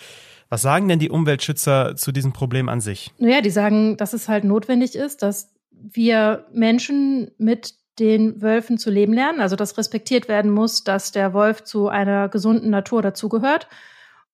Was 0.50 0.62
sagen 0.62 0.88
denn 0.88 0.99
die 0.99 1.11
Umweltschützer 1.11 1.94
zu 1.97 2.11
diesem 2.11 2.32
Problem 2.32 2.69
an 2.69 2.81
sich? 2.81 3.12
Naja, 3.19 3.41
die 3.41 3.50
sagen, 3.50 3.97
dass 3.97 4.12
es 4.12 4.29
halt 4.29 4.43
notwendig 4.43 4.97
ist, 4.97 5.23
dass 5.23 5.55
wir 5.70 6.44
Menschen 6.53 7.31
mit 7.39 7.75
den 8.01 8.43
Wölfen 8.43 8.77
zu 8.77 8.91
leben 8.91 9.13
lernen, 9.13 9.41
also 9.41 9.55
dass 9.55 9.79
respektiert 9.79 10.27
werden 10.27 10.51
muss, 10.51 10.82
dass 10.82 11.13
der 11.13 11.34
Wolf 11.34 11.63
zu 11.63 11.89
einer 11.89 12.29
gesunden 12.29 12.70
Natur 12.70 13.01
dazugehört. 13.01 13.69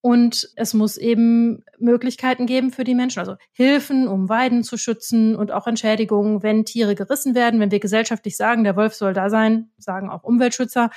Und 0.00 0.50
es 0.54 0.72
muss 0.72 0.96
eben 0.96 1.64
Möglichkeiten 1.78 2.46
geben 2.46 2.70
für 2.70 2.84
die 2.84 2.94
Menschen, 2.94 3.18
also 3.18 3.34
Hilfen, 3.52 4.06
um 4.06 4.28
Weiden 4.28 4.62
zu 4.62 4.76
schützen 4.76 5.34
und 5.34 5.50
auch 5.50 5.66
Entschädigungen, 5.66 6.42
wenn 6.42 6.64
Tiere 6.64 6.94
gerissen 6.94 7.34
werden. 7.34 7.58
Wenn 7.60 7.72
wir 7.72 7.80
gesellschaftlich 7.80 8.36
sagen, 8.36 8.62
der 8.62 8.76
Wolf 8.76 8.94
soll 8.94 9.14
da 9.14 9.28
sein, 9.28 9.70
sagen 9.78 10.08
auch 10.08 10.22
Umweltschützer, 10.22 10.90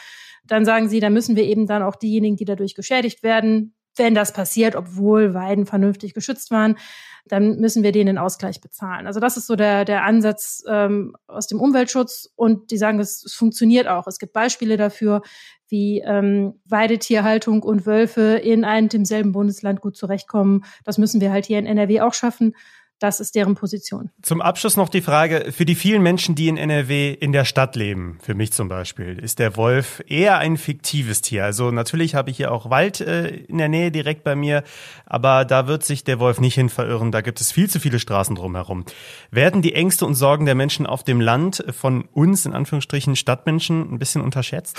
dann 0.46 0.64
sagen 0.64 0.90
sie, 0.90 1.00
da 1.00 1.10
müssen 1.10 1.36
wir 1.36 1.44
eben 1.44 1.66
dann 1.66 1.82
auch 1.82 1.96
diejenigen, 1.96 2.38
die 2.38 2.46
dadurch 2.46 2.76
geschädigt 2.76 3.24
werden, 3.24 3.74
wenn 3.96 4.16
das 4.16 4.34
passiert, 4.34 4.76
obwohl 4.76 5.34
Weiden 5.34 5.66
vernünftig 5.66 6.14
geschützt 6.14 6.52
waren, 6.52 6.78
dann 7.26 7.60
müssen 7.60 7.84
wir 7.84 7.92
denen 7.92 8.08
den 8.08 8.18
Ausgleich 8.18 8.62
bezahlen. 8.62 9.08
Also 9.08 9.20
das 9.20 9.38
ist 9.38 9.48
so 9.48 9.56
der, 9.56 9.86
der 9.86 10.04
Ansatz 10.04 10.64
ähm, 10.68 11.16
aus 11.28 11.48
dem 11.48 11.60
Umweltschutz 11.60 12.32
und 12.36 12.72
die 12.72 12.78
sagen, 12.78 13.00
es, 13.00 13.24
es 13.24 13.34
funktioniert 13.34 13.88
auch. 13.88 14.08
Es 14.08 14.20
gibt 14.20 14.34
Beispiele 14.34 14.78
dafür, 14.78 15.22
wie 15.68 16.00
ähm, 16.00 16.60
Weidetierhaltung 16.66 17.62
und 17.62 17.86
Wölfe 17.86 18.40
in 18.44 18.66
einem 18.66 18.90
demselben 18.90 19.32
Bundesland 19.32 19.82
gut 19.82 19.96
zurechtkommen. 19.96 20.64
Das 20.84 20.98
müssen 20.98 21.22
wir 21.22 21.32
halt 21.32 21.46
hier 21.46 21.60
in 21.60 21.68
NRW 21.68 22.02
auch 22.02 22.14
schaffen. 22.14 22.56
Das 23.00 23.22
ist 23.22 23.34
deren 23.36 23.56
Position. 23.56 24.10
Zum 24.22 24.42
Abschluss 24.42 24.76
noch 24.76 24.90
die 24.90 25.02
Frage, 25.02 25.54
für 25.54 25.66
die 25.66 25.76
vielen 25.76 26.04
Menschen, 26.04 26.36
die 26.36 26.50
in 26.50 26.58
NRW 26.58 27.14
in 27.14 27.32
der 27.32 27.46
Stadt 27.46 27.78
leben, 27.78 28.20
für 28.22 28.34
mich 28.34 28.52
zum 28.52 28.68
Beispiel, 28.68 29.18
ist 29.18 29.40
der 29.40 29.56
Wolf 29.56 30.04
eher 30.08 30.38
ein 30.38 30.58
fiktives 30.58 31.22
Tier. 31.22 31.46
Also 31.46 31.72
natürlich 31.72 32.14
habe 32.14 32.30
ich 32.30 32.38
hier 32.38 32.52
auch 32.52 32.70
Wald 32.70 33.00
äh, 33.00 33.30
in 33.30 33.58
der 33.58 33.70
Nähe 33.70 33.90
direkt 33.90 34.26
bei 34.26 34.36
mir, 34.36 34.64
aber 35.06 35.46
da 35.46 35.66
wird 35.66 35.86
sich 35.86 36.04
der 36.04 36.20
Wolf 36.20 36.42
nicht 36.42 36.56
hin 36.56 36.68
verirren. 36.68 37.14
Da 37.14 37.22
gibt 37.22 37.40
es 37.40 37.54
viel 37.54 37.70
zu 37.70 37.80
viele 37.80 38.00
Straßen 38.00 38.36
drumherum. 38.36 38.84
Werden 39.32 39.62
die 39.62 39.76
Ängste 39.76 40.06
und 40.06 40.16
Sorgen 40.16 40.46
der 40.46 40.56
Menschen 40.56 40.86
auf 40.86 41.04
dem 41.04 41.22
Land 41.22 41.64
von 41.72 42.04
uns, 42.12 42.46
in 42.46 42.52
Anführungsstrichen 42.54 43.16
Stadtmenschen, 43.16 43.94
ein 43.94 44.00
bisschen 44.00 44.22
unterschätzt? 44.22 44.78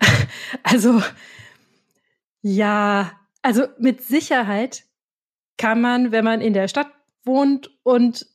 Also, 0.62 1.02
ja, 2.42 3.10
also 3.42 3.64
mit 3.78 4.02
Sicherheit 4.02 4.84
kann 5.56 5.80
man, 5.80 6.12
wenn 6.12 6.24
man 6.24 6.40
in 6.40 6.52
der 6.52 6.68
Stadt 6.68 6.88
wohnt 7.24 7.70
und 7.82 8.26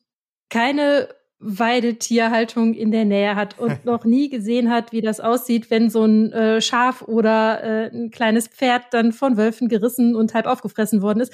keine 0.50 1.10
Weidetierhaltung 1.40 2.74
in 2.74 2.92
der 2.92 3.06
Nähe 3.06 3.36
hat 3.36 3.60
und 3.60 3.86
noch 3.86 4.06
nie 4.06 4.30
gesehen 4.30 4.70
hat, 4.70 4.92
wie 4.92 5.02
das 5.02 5.20
aussieht, 5.20 5.70
wenn 5.70 5.90
so 5.90 6.06
ein 6.06 6.32
äh, 6.32 6.62
Schaf 6.62 7.02
oder 7.02 7.64
äh, 7.64 7.90
ein 7.94 8.12
kleines 8.12 8.48
Pferd 8.48 8.86
dann 8.92 9.12
von 9.12 9.38
Wölfen 9.38 9.68
gerissen 9.68 10.16
und 10.16 10.34
halb 10.34 10.46
aufgefressen 10.46 11.02
worden 11.02 11.20
ist. 11.20 11.34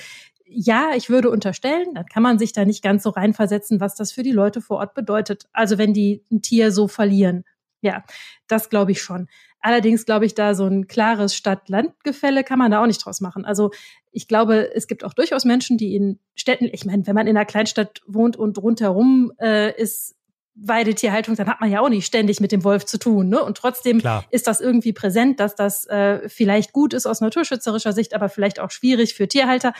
Ja, 0.51 0.91
ich 0.95 1.11
würde 1.11 1.29
unterstellen, 1.29 1.93
dann 1.93 2.07
kann 2.07 2.23
man 2.23 2.39
sich 2.39 2.53
da 2.53 2.65
nicht 2.65 2.83
ganz 2.83 3.03
so 3.03 3.11
reinversetzen, 3.11 3.79
was 3.79 3.93
das 3.93 4.11
für 4.11 4.23
die 4.23 4.31
Leute 4.31 4.61
vor 4.61 4.77
Ort 4.77 4.95
bedeutet. 4.95 5.43
Also 5.53 5.77
wenn 5.77 5.93
die 5.93 6.23
ein 6.31 6.41
Tier 6.41 6.71
so 6.71 6.87
verlieren. 6.87 7.43
Ja, 7.81 8.03
das 8.47 8.69
glaube 8.69 8.91
ich 8.91 9.01
schon. 9.01 9.27
Allerdings 9.61 10.05
glaube 10.05 10.25
ich, 10.25 10.35
da 10.35 10.55
so 10.55 10.65
ein 10.65 10.87
klares 10.87 11.35
Stadt-Land-Gefälle 11.35 12.43
kann 12.43 12.59
man 12.59 12.71
da 12.71 12.81
auch 12.81 12.87
nicht 12.87 13.05
draus 13.05 13.21
machen. 13.21 13.45
Also 13.45 13.71
ich 14.11 14.27
glaube, 14.27 14.73
es 14.73 14.87
gibt 14.87 15.03
auch 15.03 15.13
durchaus 15.13 15.45
Menschen, 15.45 15.77
die 15.77 15.95
in 15.95 16.19
Städten, 16.35 16.69
ich 16.71 16.85
meine, 16.85 17.05
wenn 17.05 17.15
man 17.15 17.27
in 17.27 17.37
einer 17.37 17.45
Kleinstadt 17.45 18.01
wohnt 18.07 18.37
und 18.37 18.57
rundherum 18.57 19.31
äh, 19.39 19.71
ist 19.79 20.15
Weidetierhaltung, 20.61 21.35
dann 21.35 21.47
hat 21.47 21.61
man 21.61 21.71
ja 21.71 21.79
auch 21.79 21.89
nicht 21.89 22.05
ständig 22.05 22.39
mit 22.41 22.51
dem 22.51 22.63
Wolf 22.63 22.85
zu 22.85 22.97
tun. 22.97 23.29
Ne? 23.29 23.41
Und 23.41 23.57
trotzdem 23.57 23.99
Klar. 23.99 24.25
ist 24.29 24.47
das 24.47 24.59
irgendwie 24.59 24.93
präsent, 24.93 25.39
dass 25.39 25.55
das 25.55 25.85
äh, 25.85 26.27
vielleicht 26.27 26.73
gut 26.73 26.93
ist 26.93 27.05
aus 27.05 27.21
naturschützerischer 27.21 27.93
Sicht, 27.93 28.13
aber 28.13 28.29
vielleicht 28.29 28.59
auch 28.59 28.71
schwierig 28.71 29.13
für 29.13 29.27
Tierhalter. 29.27 29.73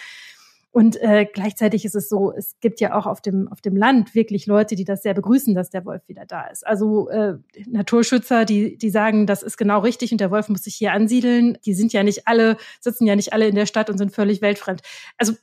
Und 0.71 1.01
äh, 1.01 1.25
gleichzeitig 1.25 1.83
ist 1.83 1.95
es 1.95 2.09
so, 2.09 2.31
es 2.31 2.55
gibt 2.59 2.79
ja 2.79 2.95
auch 2.95 3.07
auf 3.07 3.21
dem, 3.21 3.47
auf 3.47 3.59
dem 3.59 3.75
Land 3.75 4.13
wirklich 4.13 4.45
Leute, 4.45 4.75
die 4.75 4.83
das 4.83 5.01
sehr 5.01 5.15
begrüßen, 5.15 5.55
dass 5.55 5.71
der 5.71 5.83
Wolf 5.83 6.07
wieder 6.07 6.25
da 6.27 6.45
ist. 6.45 6.65
Also 6.65 7.09
äh, 7.09 7.37
Naturschützer, 7.67 8.45
die, 8.45 8.77
die 8.77 8.91
sagen, 8.91 9.25
das 9.25 9.41
ist 9.41 9.57
genau 9.57 9.79
richtig 9.79 10.11
und 10.11 10.21
der 10.21 10.29
Wolf 10.29 10.47
muss 10.47 10.63
sich 10.63 10.75
hier 10.75 10.93
ansiedeln. 10.93 11.57
Die 11.65 11.73
sind 11.73 11.91
ja 11.91 12.03
nicht 12.03 12.27
alle, 12.27 12.57
sitzen 12.81 13.07
ja 13.07 13.15
nicht 13.15 13.33
alle 13.33 13.47
in 13.47 13.55
der 13.55 13.65
Stadt 13.65 13.89
und 13.89 13.97
sind 13.97 14.13
völlig 14.13 14.41
weltfremd. 14.41 14.81
Also 15.17 15.33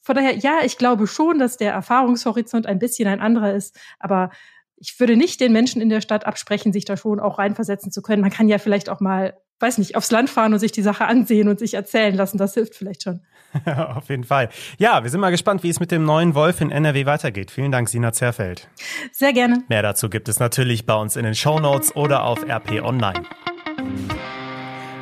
von 0.00 0.16
daher, 0.16 0.36
ja, 0.36 0.60
ich 0.64 0.78
glaube 0.78 1.06
schon, 1.06 1.38
dass 1.38 1.58
der 1.58 1.72
Erfahrungshorizont 1.72 2.66
ein 2.66 2.78
bisschen 2.78 3.08
ein 3.08 3.20
anderer 3.20 3.54
ist, 3.54 3.78
aber 3.98 4.30
ich 4.76 4.98
würde 4.98 5.16
nicht 5.16 5.40
den 5.40 5.52
Menschen 5.52 5.80
in 5.80 5.90
der 5.90 6.00
Stadt 6.00 6.26
absprechen, 6.26 6.72
sich 6.72 6.84
da 6.84 6.96
schon 6.96 7.20
auch 7.20 7.38
reinversetzen 7.38 7.92
zu 7.92 8.02
können. 8.02 8.22
Man 8.22 8.32
kann 8.32 8.48
ja 8.48 8.58
vielleicht 8.58 8.88
auch 8.88 9.00
mal 9.00 9.34
weiß 9.62 9.78
nicht, 9.78 9.96
aufs 9.96 10.10
Land 10.10 10.28
fahren 10.28 10.52
und 10.52 10.58
sich 10.58 10.72
die 10.72 10.82
Sache 10.82 11.06
ansehen 11.06 11.48
und 11.48 11.58
sich 11.58 11.74
erzählen 11.74 12.14
lassen. 12.14 12.36
Das 12.36 12.54
hilft 12.54 12.74
vielleicht 12.74 13.04
schon. 13.04 13.20
Auf 13.66 14.08
jeden 14.08 14.24
Fall. 14.24 14.48
Ja, 14.78 15.02
wir 15.02 15.10
sind 15.10 15.20
mal 15.20 15.30
gespannt, 15.30 15.62
wie 15.62 15.68
es 15.68 15.80
mit 15.80 15.90
dem 15.90 16.04
neuen 16.04 16.34
Wolf 16.34 16.60
in 16.60 16.70
NRW 16.70 17.06
weitergeht. 17.06 17.50
Vielen 17.50 17.72
Dank, 17.72 17.88
Sina 17.88 18.12
Zerfeld. 18.12 18.68
Sehr 19.12 19.32
gerne. 19.32 19.62
Mehr 19.68 19.82
dazu 19.82 20.08
gibt 20.08 20.28
es 20.28 20.40
natürlich 20.40 20.86
bei 20.86 20.94
uns 20.94 21.16
in 21.16 21.24
den 21.24 21.34
Show 21.34 21.58
Notes 21.58 21.94
oder 21.94 22.24
auf 22.24 22.42
RP 22.48 22.82
Online. 22.82 23.22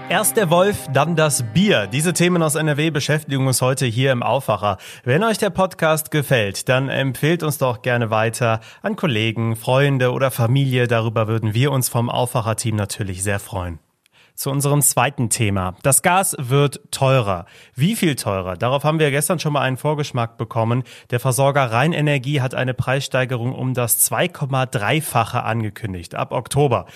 Erst 0.09 0.37
der 0.37 0.51
Wolf, 0.51 0.89
dann 0.93 1.15
das 1.15 1.45
Bier. 1.55 1.87
Diese 1.87 2.13
Themen 2.13 2.43
aus 2.43 2.57
NRW 2.57 2.91
beschäftigen 2.91 3.47
uns 3.47 3.63
heute 3.63 3.87
hier 3.87 4.11
im 4.11 4.25
Aufwacher. 4.25 4.79
Wenn 5.05 5.23
euch 5.23 5.39
der 5.39 5.51
Podcast 5.51 6.11
gefällt, 6.11 6.69
dann 6.69 6.89
empfehlt 6.89 7.45
uns 7.45 7.59
doch 7.59 7.81
gerne 7.81 8.11
weiter 8.11 8.59
an 8.83 8.97
Kollegen, 8.97 9.55
Freunde 9.55 10.11
oder 10.11 10.33
Familie. 10.33 10.89
Darüber 10.89 11.29
würden 11.29 11.55
wir 11.55 11.71
uns 11.71 11.89
vom 11.89 12.11
Aufwacher-Team 12.11 12.75
natürlich 12.75 13.23
sehr 13.23 13.39
freuen 13.39 13.79
zu 14.35 14.51
unserem 14.51 14.83
zweiten 14.83 15.31
Thema. 15.31 15.75
Das 15.83 16.03
Gas 16.03 16.37
wird 16.39 16.81
teurer. 16.91 17.47
Wie 17.75 17.97
viel 17.97 18.17
teurer? 18.17 18.57
Darauf 18.57 18.85
haben 18.85 18.99
wir 18.99 19.11
gestern 19.11 19.39
schon 19.39 19.53
mal 19.53 19.63
einen 19.63 19.77
Vorgeschmack 19.77 20.37
bekommen. 20.39 20.85
Der 21.11 21.21
Versorger 21.21 21.71
Rheinenergie 21.71 22.41
hat 22.41 22.55
eine 22.55 22.75
Preissteigerung 22.75 23.55
um 23.55 23.75
das 23.75 24.11
2,3-fache 24.11 25.43
angekündigt 25.43 26.15
ab 26.15 26.33
Oktober. 26.33 26.87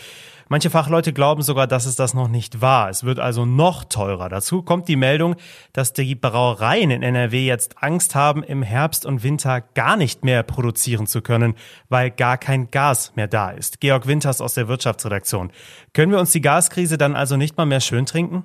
Manche 0.49 0.71
Fachleute 0.71 1.13
glauben 1.13 1.43
sogar, 1.43 1.67
dass 1.67 1.87
es 1.87 1.97
das 1.97 2.15
noch 2.15 2.29
nicht 2.29 2.61
war. 2.61 2.91
Es 2.91 3.05
wird 3.05 3.19
also 3.19 3.47
noch 3.47 3.85
teurer. 3.85 4.29
Dazu 4.29 4.63
kommt 4.63 4.89
die 4.89 4.97
Meldung, 4.97 5.37
dass 5.73 5.93
die 5.93 6.15
Brauereien 6.15 6.91
in 6.91 7.03
NRW 7.03 7.47
jetzt 7.47 7.83
Angst 7.83 8.15
haben, 8.15 8.43
im 8.43 8.63
Herbst 8.63 9.07
und 9.07 9.23
Winter 9.23 9.61
gar 9.61 9.97
nicht 9.97 10.25
mehr 10.25 10.43
produzieren 10.43 11.07
zu 11.07 11.23
können, 11.23 11.55
weil 11.89 12.11
gar 12.11 12.39
kein 12.39 12.71
Gas 12.71 13.13
mehr 13.17 13.29
da 13.29 13.51
ist. 13.51 13.81
Georg 13.81 14.07
Winters 14.07 14.41
aus 14.41 14.55
der 14.55 14.69
Wirtschaftsredaktion. 14.69 15.51
Können 15.93 16.13
wir 16.13 16.19
uns 16.19 16.33
die 16.33 16.41
Gaskrise 16.41 16.99
dann 16.99 17.17
also 17.17 17.37
nicht 17.37 17.57
mal 17.57 17.67
mehr 17.67 17.81
schön 17.81 18.07
trinken? 18.07 18.45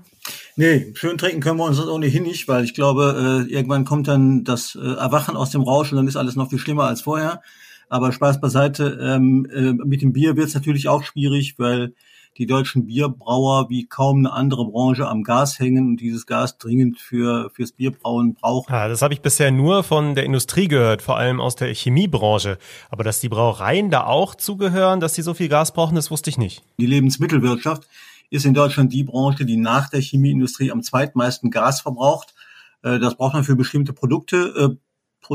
Nee, 0.56 0.94
schön 0.96 1.18
trinken 1.18 1.42
können 1.42 1.58
wir 1.58 1.66
uns 1.66 1.78
das 1.78 1.88
ohnehin 1.88 2.24
nicht, 2.24 2.48
weil 2.48 2.64
ich 2.64 2.74
glaube, 2.74 3.46
äh, 3.48 3.52
irgendwann 3.52 3.86
kommt 3.86 4.08
dann 4.08 4.44
das 4.44 4.76
äh, 4.76 4.96
Erwachen 4.96 5.36
aus 5.36 5.50
dem 5.50 5.62
Rausch 5.62 5.92
und 5.92 5.98
dann 5.98 6.08
ist 6.08 6.16
alles 6.16 6.36
noch 6.36 6.50
viel 6.50 6.60
schlimmer 6.60 6.86
als 6.86 7.02
vorher. 7.02 7.42
Aber 7.90 8.12
Spaß 8.12 8.40
beiseite, 8.40 9.00
ähm, 9.02 9.48
äh, 9.52 9.74
mit 9.74 10.02
dem 10.02 10.14
Bier 10.14 10.38
wird 10.38 10.48
es 10.48 10.54
natürlich 10.54 10.88
auch 10.88 11.04
schwierig, 11.04 11.56
weil 11.58 11.94
die 12.38 12.46
deutschen 12.46 12.86
Bierbrauer 12.86 13.70
wie 13.70 13.88
kaum 13.88 14.20
eine 14.20 14.32
andere 14.32 14.66
Branche 14.66 15.08
am 15.08 15.24
Gas 15.24 15.60
hängen 15.60 15.88
und 15.88 15.98
dieses 15.98 16.26
Gas 16.26 16.58
dringend 16.58 17.00
für 17.00 17.50
fürs 17.50 17.72
Bierbrauen 17.72 18.36
brauchen. 18.36 18.72
Ja, 18.72 18.88
das 18.88 19.02
habe 19.02 19.14
ich 19.14 19.22
bisher 19.22 19.52
nur 19.52 19.84
von 19.84 20.16
der 20.16 20.24
Industrie 20.24 20.68
gehört, 20.68 21.02
vor 21.02 21.18
allem 21.18 21.42
aus 21.42 21.56
der 21.56 21.74
Chemiebranche. 21.74 22.58
Aber 22.90 23.04
dass 23.04 23.20
die 23.20 23.30
Brauereien 23.30 23.90
da 23.90 24.06
auch 24.06 24.36
zugehören, 24.36 25.00
dass 25.00 25.16
sie 25.16 25.22
so 25.22 25.34
viel 25.34 25.50
Gas 25.50 25.74
brauchen, 25.74 25.96
das 25.96 26.12
wusste 26.12 26.30
ich 26.30 26.38
nicht. 26.38 26.64
Die 26.78 26.86
Lebensmittelwirtschaft 26.86 27.88
ist 28.30 28.46
in 28.46 28.54
Deutschland 28.54 28.94
die 28.94 29.04
Branche, 29.04 29.46
die 29.46 29.58
nach 29.58 29.90
der 29.90 30.02
Chemieindustrie 30.02 30.72
am 30.72 30.84
zweitmeisten 30.84 31.50
Gas 31.50 31.82
verbraucht. 31.82 32.36
Äh, 32.84 33.00
das 33.00 33.16
braucht 33.16 33.34
man 33.34 33.44
für 33.44 33.56
bestimmte 33.56 33.92
Produkte. 33.92 34.78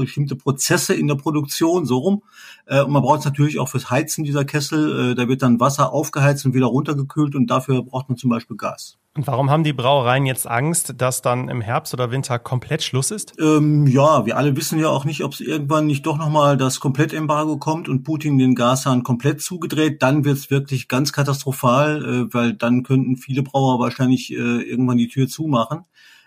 Bestimmte 0.03 0.37
Prozesse 0.37 0.95
in 0.95 1.07
der 1.07 1.15
Produktion, 1.15 1.87
so 1.87 1.99
rum. 1.99 2.23
Äh, 2.67 2.83
und 2.83 2.93
man 2.93 3.03
braucht 3.03 3.21
es 3.21 3.25
natürlich 3.25 3.59
auch 3.59 3.69
fürs 3.69 3.91
Heizen 3.91 4.25
dieser 4.25 4.45
Kessel. 4.45 5.13
Äh, 5.13 5.15
da 5.15 5.29
wird 5.29 5.43
dann 5.43 5.61
Wasser 5.61 5.93
aufgeheizt 5.93 6.45
und 6.47 6.55
wieder 6.55 6.67
runtergekühlt 6.67 7.35
und 7.35 7.47
dafür 7.49 7.83
braucht 7.83 8.09
man 8.09 8.19
zum 8.19 8.31
Beispiel 8.31 8.57
Gas. 8.57 8.99
Und 9.17 9.29
warum 9.29 9.49
haben 9.49 9.63
die 9.63 9.73
Brauereien 9.73 10.27
jetzt 10.27 10.49
Angst, 10.49 10.95
dass 10.99 11.23
dann 11.23 11.49
im 11.49 11.61
Herbst 11.61 11.95
oder 11.95 12.11
Winter 12.11 12.41
komplett 12.41 12.83
Schluss 12.83 13.13
ist? 13.13 13.35
Ähm, 13.39 13.87
ja, 13.87 14.27
wir 14.27 14.37
alle 14.37 14.57
wissen 14.57 14.81
ja 14.81 14.89
auch 14.89 15.05
nicht, 15.05 15.23
ob 15.23 15.35
es 15.35 15.41
irgendwann 15.41 15.87
nicht 15.87 16.05
doch 16.05 16.19
nochmal 16.19 16.57
das 16.57 16.81
Komplettembargo 16.81 17.59
kommt 17.59 17.89
und 17.89 18.03
Putin 18.03 18.39
den 18.39 18.57
Gashahn 18.57 19.05
komplett 19.05 19.41
zugedreht. 19.41 20.03
Dann 20.03 20.25
wird 20.25 20.39
es 20.39 20.51
wirklich 20.51 20.89
ganz 20.89 21.13
katastrophal, 21.13 22.05
äh, 22.05 22.35
weil 22.35 22.55
dann 22.55 22.83
könnten 22.83 23.17
viele 23.17 23.45
Brauer 23.45 23.79
wahrscheinlich 23.79 24.33
äh, 24.33 24.35
irgendwann 24.37 24.99
die 24.99 25.09
Tür 25.09 25.29
zumachen. 25.29 25.85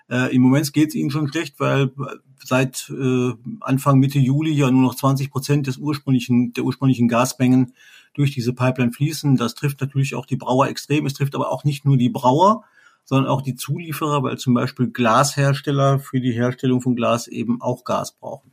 Äh, 0.09 0.35
Im 0.35 0.41
Moment 0.41 0.71
geht 0.73 0.89
es 0.89 0.95
ihnen 0.95 1.11
schon 1.11 1.27
schlecht, 1.27 1.59
weil 1.59 1.91
seit 2.43 2.89
äh, 2.89 3.33
Anfang 3.59 3.99
Mitte 3.99 4.19
Juli 4.19 4.51
ja 4.51 4.71
nur 4.71 4.81
noch 4.81 4.95
20 4.95 5.31
Prozent 5.31 5.67
des 5.67 5.77
ursprünglichen, 5.77 6.53
der 6.53 6.63
ursprünglichen 6.63 7.07
Gasmengen 7.07 7.73
durch 8.13 8.31
diese 8.31 8.53
Pipeline 8.53 8.91
fließen. 8.91 9.35
Das 9.35 9.55
trifft 9.55 9.81
natürlich 9.81 10.15
auch 10.15 10.25
die 10.25 10.37
Brauer 10.37 10.67
extrem. 10.67 11.05
Es 11.05 11.13
trifft 11.13 11.35
aber 11.35 11.51
auch 11.51 11.63
nicht 11.63 11.85
nur 11.85 11.97
die 11.97 12.09
Brauer, 12.09 12.63
sondern 13.03 13.31
auch 13.31 13.41
die 13.41 13.55
Zulieferer, 13.55 14.23
weil 14.23 14.37
zum 14.37 14.53
Beispiel 14.53 14.87
Glashersteller 14.87 15.99
für 15.99 16.19
die 16.19 16.33
Herstellung 16.33 16.81
von 16.81 16.95
Glas 16.95 17.27
eben 17.27 17.61
auch 17.61 17.83
Gas 17.83 18.13
brauchen. 18.13 18.51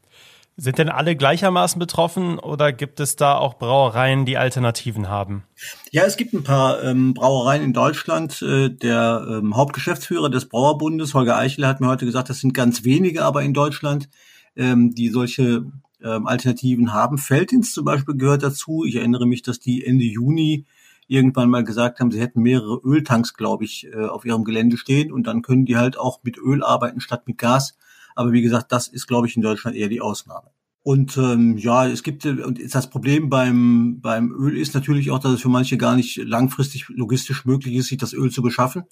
Sind 0.56 0.78
denn 0.78 0.88
alle 0.88 1.16
gleichermaßen 1.16 1.80
betroffen 1.80 2.38
oder 2.38 2.72
gibt 2.72 3.00
es 3.00 3.16
da 3.16 3.36
auch 3.36 3.58
Brauereien, 3.58 4.24
die 4.24 4.38
Alternativen 4.38 5.08
haben? 5.08 5.42
Ja, 5.90 6.04
es 6.04 6.16
gibt 6.16 6.32
ein 6.32 6.44
paar 6.44 6.82
ähm, 6.84 7.12
Brauereien 7.12 7.62
in 7.62 7.72
Deutschland. 7.72 8.40
Äh, 8.40 8.70
der 8.70 9.26
ähm, 9.28 9.56
Hauptgeschäftsführer 9.56 10.30
des 10.30 10.48
Brauerbundes, 10.48 11.12
Holger 11.14 11.36
Eichel, 11.36 11.66
hat 11.66 11.80
mir 11.80 11.88
heute 11.88 12.06
gesagt, 12.06 12.30
das 12.30 12.38
sind 12.38 12.54
ganz 12.54 12.84
wenige 12.84 13.24
aber 13.24 13.42
in 13.42 13.52
Deutschland, 13.52 14.08
ähm, 14.54 14.94
die 14.94 15.08
solche 15.08 15.66
ähm, 16.04 16.26
Alternativen 16.28 16.92
haben. 16.92 17.18
Feldins 17.18 17.72
zum 17.72 17.84
Beispiel 17.84 18.16
gehört 18.16 18.44
dazu. 18.44 18.84
Ich 18.84 18.94
erinnere 18.94 19.26
mich, 19.26 19.42
dass 19.42 19.58
die 19.58 19.84
Ende 19.84 20.04
Juni 20.04 20.66
irgendwann 21.08 21.50
mal 21.50 21.64
gesagt 21.64 21.98
haben, 21.98 22.10
sie 22.10 22.20
hätten 22.20 22.42
mehrere 22.42 22.80
Öltanks, 22.84 23.34
glaube 23.34 23.64
ich, 23.64 23.88
äh, 23.92 24.06
auf 24.06 24.24
ihrem 24.24 24.44
Gelände 24.44 24.76
stehen 24.76 25.12
und 25.12 25.26
dann 25.26 25.42
können 25.42 25.64
die 25.64 25.76
halt 25.76 25.98
auch 25.98 26.20
mit 26.22 26.38
Öl 26.38 26.62
arbeiten 26.62 27.00
statt 27.00 27.26
mit 27.26 27.38
Gas. 27.38 27.76
Aber 28.14 28.32
wie 28.32 28.42
gesagt, 28.42 28.72
das 28.72 28.88
ist, 28.88 29.06
glaube 29.06 29.26
ich, 29.26 29.36
in 29.36 29.42
Deutschland 29.42 29.76
eher 29.76 29.88
die 29.88 30.00
Ausnahme. 30.00 30.50
Und 30.82 31.16
ähm, 31.16 31.56
ja, 31.56 31.86
es 31.86 32.02
gibt 32.02 32.26
und 32.26 32.60
das 32.74 32.90
Problem 32.90 33.30
beim 33.30 34.00
beim 34.02 34.30
Öl 34.32 34.58
ist 34.58 34.74
natürlich 34.74 35.10
auch, 35.10 35.18
dass 35.18 35.32
es 35.32 35.40
für 35.40 35.48
manche 35.48 35.78
gar 35.78 35.96
nicht 35.96 36.16
langfristig 36.16 36.88
logistisch 36.88 37.46
möglich 37.46 37.74
ist, 37.76 37.86
sich 37.88 37.96
das 37.96 38.12
Öl 38.12 38.30
zu 38.30 38.42
beschaffen. 38.42 38.84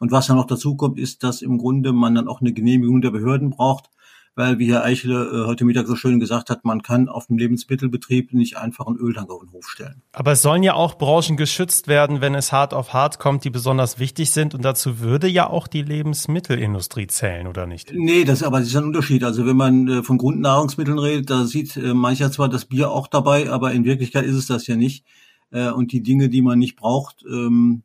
Und 0.00 0.10
was 0.10 0.26
dann 0.26 0.36
noch 0.36 0.46
dazu 0.46 0.74
kommt, 0.74 0.98
ist, 0.98 1.22
dass 1.22 1.42
im 1.42 1.58
Grunde 1.58 1.92
man 1.92 2.14
dann 2.14 2.28
auch 2.28 2.40
eine 2.40 2.54
Genehmigung 2.54 3.02
der 3.02 3.10
Behörden 3.10 3.50
braucht, 3.50 3.90
weil, 4.36 4.58
wie 4.58 4.70
Herr 4.72 4.84
Eichele 4.84 5.24
äh, 5.24 5.46
heute 5.46 5.64
Mittag 5.64 5.86
so 5.86 5.94
schön 5.94 6.18
gesagt 6.18 6.50
hat, 6.50 6.64
man 6.64 6.82
kann 6.82 7.08
auf 7.08 7.26
dem 7.26 7.38
Lebensmittelbetrieb 7.38 8.32
nicht 8.32 8.56
einfach 8.56 8.86
einen 8.86 8.96
Öltank 8.96 9.30
auf 9.30 9.42
den 9.42 9.52
Hof 9.52 9.68
stellen. 9.68 10.02
Aber 10.12 10.32
es 10.32 10.42
sollen 10.42 10.62
ja 10.62 10.74
auch 10.74 10.98
Branchen 10.98 11.36
geschützt 11.36 11.86
werden, 11.86 12.20
wenn 12.20 12.34
es 12.34 12.50
hart 12.50 12.74
auf 12.74 12.92
hart 12.92 13.18
kommt, 13.18 13.44
die 13.44 13.50
besonders 13.50 13.98
wichtig 13.98 14.32
sind. 14.32 14.54
Und 14.54 14.64
dazu 14.64 15.00
würde 15.00 15.28
ja 15.28 15.48
auch 15.48 15.68
die 15.68 15.82
Lebensmittelindustrie 15.82 17.06
zählen, 17.06 17.46
oder 17.46 17.66
nicht? 17.66 17.92
Nee, 17.94 18.24
das, 18.24 18.42
aber 18.42 18.58
das 18.58 18.68
ist 18.68 18.76
ein 18.76 18.84
Unterschied. 18.84 19.22
Also 19.22 19.46
wenn 19.46 19.56
man 19.56 19.88
äh, 19.88 20.02
von 20.02 20.18
Grundnahrungsmitteln 20.18 20.98
redet, 20.98 21.30
da 21.30 21.44
sieht 21.44 21.76
äh, 21.76 21.94
mancher 21.94 22.32
zwar 22.32 22.48
das 22.48 22.64
Bier 22.64 22.90
auch 22.90 23.06
dabei, 23.06 23.50
aber 23.50 23.72
in 23.72 23.84
Wirklichkeit 23.84 24.24
ist 24.24 24.36
es 24.36 24.46
das 24.46 24.66
ja 24.66 24.76
nicht. 24.76 25.04
Äh, 25.50 25.70
und 25.70 25.92
die 25.92 26.02
Dinge, 26.02 26.28
die 26.28 26.42
man 26.42 26.58
nicht 26.58 26.76
braucht, 26.76 27.24
ähm, 27.28 27.84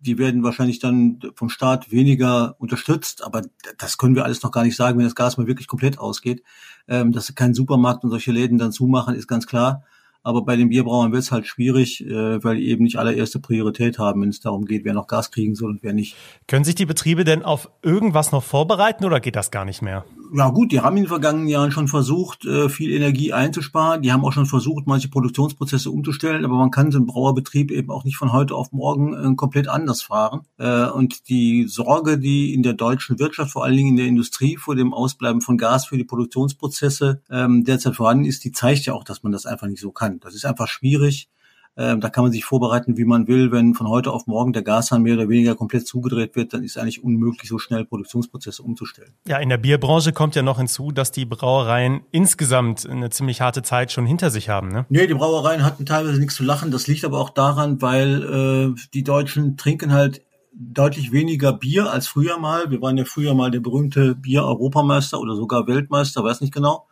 die 0.00 0.18
werden 0.18 0.42
wahrscheinlich 0.42 0.78
dann 0.78 1.20
vom 1.34 1.50
Staat 1.50 1.90
weniger 1.90 2.56
unterstützt, 2.58 3.22
aber 3.22 3.42
das 3.78 3.98
können 3.98 4.14
wir 4.14 4.24
alles 4.24 4.42
noch 4.42 4.50
gar 4.50 4.64
nicht 4.64 4.76
sagen, 4.76 4.98
wenn 4.98 5.04
das 5.04 5.14
Gas 5.14 5.36
mal 5.36 5.46
wirklich 5.46 5.68
komplett 5.68 5.98
ausgeht. 5.98 6.42
Ähm, 6.88 7.12
dass 7.12 7.34
kein 7.34 7.54
Supermarkt 7.54 8.02
und 8.02 8.10
solche 8.10 8.32
Läden 8.32 8.58
dann 8.58 8.72
zumachen, 8.72 9.14
ist 9.14 9.28
ganz 9.28 9.46
klar. 9.46 9.84
Aber 10.22 10.42
bei 10.42 10.56
den 10.56 10.68
Bierbrauern 10.68 11.12
wird 11.12 11.22
es 11.22 11.32
halt 11.32 11.46
schwierig, 11.46 12.04
äh, 12.06 12.42
weil 12.44 12.56
die 12.56 12.68
eben 12.68 12.84
nicht 12.84 12.96
allererste 12.96 13.40
Priorität 13.40 13.98
haben, 13.98 14.22
wenn 14.22 14.28
es 14.28 14.40
darum 14.40 14.66
geht, 14.66 14.84
wer 14.84 14.92
noch 14.92 15.06
Gas 15.06 15.30
kriegen 15.30 15.54
soll 15.54 15.70
und 15.70 15.82
wer 15.82 15.92
nicht. 15.92 16.16
Können 16.46 16.64
sich 16.64 16.74
die 16.74 16.86
Betriebe 16.86 17.24
denn 17.24 17.42
auf 17.42 17.70
irgendwas 17.82 18.32
noch 18.32 18.42
vorbereiten 18.42 19.04
oder 19.04 19.20
geht 19.20 19.36
das 19.36 19.50
gar 19.50 19.64
nicht 19.64 19.82
mehr? 19.82 20.04
Ja 20.32 20.50
gut, 20.50 20.70
die 20.70 20.80
haben 20.80 20.96
in 20.96 21.04
den 21.04 21.08
vergangenen 21.08 21.48
Jahren 21.48 21.72
schon 21.72 21.88
versucht, 21.88 22.44
äh, 22.44 22.68
viel 22.68 22.92
Energie 22.92 23.32
einzusparen. 23.32 24.02
Die 24.02 24.12
haben 24.12 24.24
auch 24.24 24.32
schon 24.32 24.46
versucht, 24.46 24.86
manche 24.86 25.08
Produktionsprozesse 25.08 25.90
umzustellen, 25.90 26.44
aber 26.44 26.54
man 26.54 26.70
kann 26.70 26.92
so 26.92 26.98
einen 26.98 27.06
Brauerbetrieb 27.06 27.72
eben 27.72 27.90
auch 27.90 28.04
nicht 28.04 28.16
von 28.16 28.32
heute 28.32 28.54
auf 28.54 28.70
morgen 28.70 29.14
äh, 29.14 29.34
komplett 29.34 29.66
anders 29.66 30.02
fahren. 30.02 30.42
Äh, 30.58 30.86
und 30.86 31.28
die 31.28 31.66
Sorge, 31.66 32.18
die 32.18 32.54
in 32.54 32.62
der 32.62 32.74
deutschen 32.74 33.18
Wirtschaft, 33.18 33.50
vor 33.50 33.64
allen 33.64 33.76
Dingen 33.76 33.90
in 33.90 33.96
der 33.96 34.06
Industrie, 34.06 34.56
vor 34.56 34.76
dem 34.76 34.94
Ausbleiben 34.94 35.40
von 35.40 35.58
Gas 35.58 35.86
für 35.86 35.96
die 35.96 36.04
Produktionsprozesse 36.04 37.22
ähm, 37.28 37.64
derzeit 37.64 37.96
vorhanden 37.96 38.24
ist, 38.24 38.44
die 38.44 38.52
zeigt 38.52 38.86
ja 38.86 38.94
auch, 38.94 39.04
dass 39.04 39.22
man 39.24 39.32
das 39.32 39.46
einfach 39.46 39.66
nicht 39.66 39.80
so 39.80 39.90
kann. 39.90 40.09
Das 40.18 40.34
ist 40.34 40.44
einfach 40.44 40.66
schwierig. 40.66 41.28
Ähm, 41.76 42.00
da 42.00 42.10
kann 42.10 42.24
man 42.24 42.32
sich 42.32 42.44
vorbereiten, 42.44 42.96
wie 42.96 43.04
man 43.04 43.28
will. 43.28 43.52
Wenn 43.52 43.74
von 43.74 43.88
heute 43.88 44.12
auf 44.12 44.26
morgen 44.26 44.52
der 44.52 44.62
Gashahn 44.62 45.02
mehr 45.02 45.14
oder 45.14 45.28
weniger 45.28 45.54
komplett 45.54 45.86
zugedreht 45.86 46.34
wird, 46.34 46.52
dann 46.52 46.64
ist 46.64 46.72
es 46.72 46.76
eigentlich 46.76 47.02
unmöglich, 47.02 47.48
so 47.48 47.58
schnell 47.58 47.84
Produktionsprozesse 47.84 48.62
umzustellen. 48.62 49.14
Ja, 49.26 49.38
in 49.38 49.48
der 49.48 49.56
Bierbranche 49.56 50.12
kommt 50.12 50.34
ja 50.34 50.42
noch 50.42 50.58
hinzu, 50.58 50.90
dass 50.90 51.12
die 51.12 51.24
Brauereien 51.24 52.00
insgesamt 52.10 52.88
eine 52.88 53.10
ziemlich 53.10 53.40
harte 53.40 53.62
Zeit 53.62 53.92
schon 53.92 54.04
hinter 54.04 54.30
sich 54.30 54.48
haben. 54.48 54.68
Ne? 54.68 54.84
Nee, 54.88 55.06
die 55.06 55.14
Brauereien 55.14 55.64
hatten 55.64 55.86
teilweise 55.86 56.18
nichts 56.18 56.34
zu 56.34 56.42
lachen. 56.42 56.70
Das 56.70 56.88
liegt 56.88 57.04
aber 57.04 57.18
auch 57.18 57.30
daran, 57.30 57.80
weil 57.80 58.74
äh, 58.76 58.80
die 58.92 59.04
Deutschen 59.04 59.56
trinken 59.56 59.92
halt 59.92 60.22
deutlich 60.52 61.12
weniger 61.12 61.52
Bier 61.52 61.90
als 61.90 62.08
früher 62.08 62.38
mal. 62.38 62.70
Wir 62.70 62.82
waren 62.82 62.98
ja 62.98 63.04
früher 63.04 63.34
mal 63.34 63.50
der 63.50 63.60
berühmte 63.60 64.16
Bier-Europameister 64.16 65.20
oder 65.20 65.36
sogar 65.36 65.66
Weltmeister, 65.66 66.24
weiß 66.24 66.40
nicht 66.40 66.52
genau. 66.52 66.88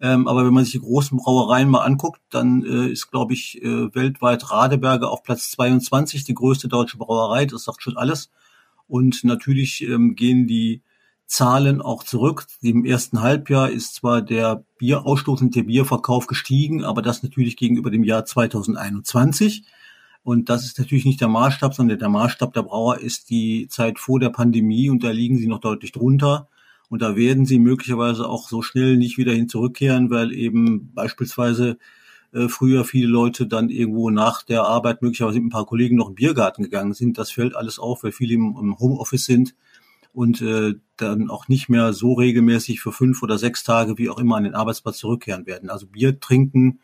Ähm, 0.00 0.26
aber 0.26 0.46
wenn 0.46 0.54
man 0.54 0.64
sich 0.64 0.72
die 0.72 0.80
großen 0.80 1.18
Brauereien 1.18 1.68
mal 1.68 1.84
anguckt, 1.84 2.20
dann 2.30 2.64
äh, 2.64 2.88
ist, 2.88 3.10
glaube 3.10 3.34
ich, 3.34 3.62
äh, 3.62 3.94
weltweit 3.94 4.50
Radeberger 4.50 5.10
auf 5.10 5.22
Platz 5.22 5.50
22 5.50 6.24
die 6.24 6.34
größte 6.34 6.68
deutsche 6.68 6.96
Brauerei. 6.96 7.44
Das 7.44 7.64
sagt 7.64 7.82
schon 7.82 7.98
alles. 7.98 8.30
Und 8.88 9.22
natürlich 9.24 9.82
ähm, 9.82 10.14
gehen 10.16 10.46
die 10.46 10.82
Zahlen 11.26 11.80
auch 11.80 12.02
zurück. 12.02 12.46
Im 12.60 12.84
ersten 12.84 13.20
Halbjahr 13.20 13.70
ist 13.70 13.94
zwar 13.94 14.20
der 14.20 14.64
Bierausstoß 14.78 15.42
und 15.42 15.54
der 15.54 15.62
Bierverkauf 15.62 16.26
gestiegen, 16.26 16.82
aber 16.82 17.02
das 17.02 17.22
natürlich 17.22 17.56
gegenüber 17.56 17.90
dem 17.90 18.02
Jahr 18.02 18.24
2021. 18.24 19.64
Und 20.22 20.48
das 20.48 20.64
ist 20.64 20.78
natürlich 20.78 21.04
nicht 21.04 21.20
der 21.20 21.28
Maßstab, 21.28 21.74
sondern 21.74 21.98
der 21.98 22.08
Maßstab 22.08 22.52
der 22.52 22.62
Brauer 22.62 22.98
ist 22.98 23.30
die 23.30 23.68
Zeit 23.68 23.98
vor 23.98 24.18
der 24.18 24.30
Pandemie 24.30 24.90
und 24.90 25.04
da 25.04 25.10
liegen 25.10 25.38
sie 25.38 25.46
noch 25.46 25.60
deutlich 25.60 25.92
drunter. 25.92 26.48
Und 26.90 27.00
da 27.02 27.16
werden 27.16 27.46
sie 27.46 27.58
möglicherweise 27.58 28.28
auch 28.28 28.48
so 28.48 28.60
schnell 28.60 28.96
nicht 28.96 29.16
wieder 29.16 29.32
hin 29.32 29.48
zurückkehren, 29.48 30.10
weil 30.10 30.32
eben 30.32 30.92
beispielsweise 30.92 31.78
äh, 32.32 32.48
früher 32.48 32.84
viele 32.84 33.06
Leute 33.06 33.46
dann 33.46 33.70
irgendwo 33.70 34.10
nach 34.10 34.42
der 34.42 34.64
Arbeit 34.64 35.00
möglicherweise 35.00 35.38
mit 35.38 35.46
ein 35.46 35.50
paar 35.50 35.66
Kollegen 35.66 35.96
noch 35.96 36.08
im 36.08 36.16
Biergarten 36.16 36.64
gegangen 36.64 36.92
sind. 36.92 37.16
Das 37.16 37.30
fällt 37.30 37.56
alles 37.56 37.78
auf, 37.78 38.02
weil 38.02 38.12
viele 38.12 38.34
im, 38.34 38.56
im 38.60 38.78
Homeoffice 38.78 39.24
sind 39.24 39.54
und 40.12 40.42
äh, 40.42 40.74
dann 40.96 41.30
auch 41.30 41.48
nicht 41.48 41.68
mehr 41.68 41.92
so 41.92 42.14
regelmäßig 42.14 42.80
für 42.80 42.92
fünf 42.92 43.22
oder 43.22 43.38
sechs 43.38 43.62
Tage 43.62 43.96
wie 43.96 44.10
auch 44.10 44.18
immer 44.18 44.36
an 44.36 44.44
den 44.44 44.54
Arbeitsplatz 44.54 44.98
zurückkehren 44.98 45.46
werden. 45.46 45.70
Also 45.70 45.86
Bier 45.86 46.18
trinken 46.18 46.80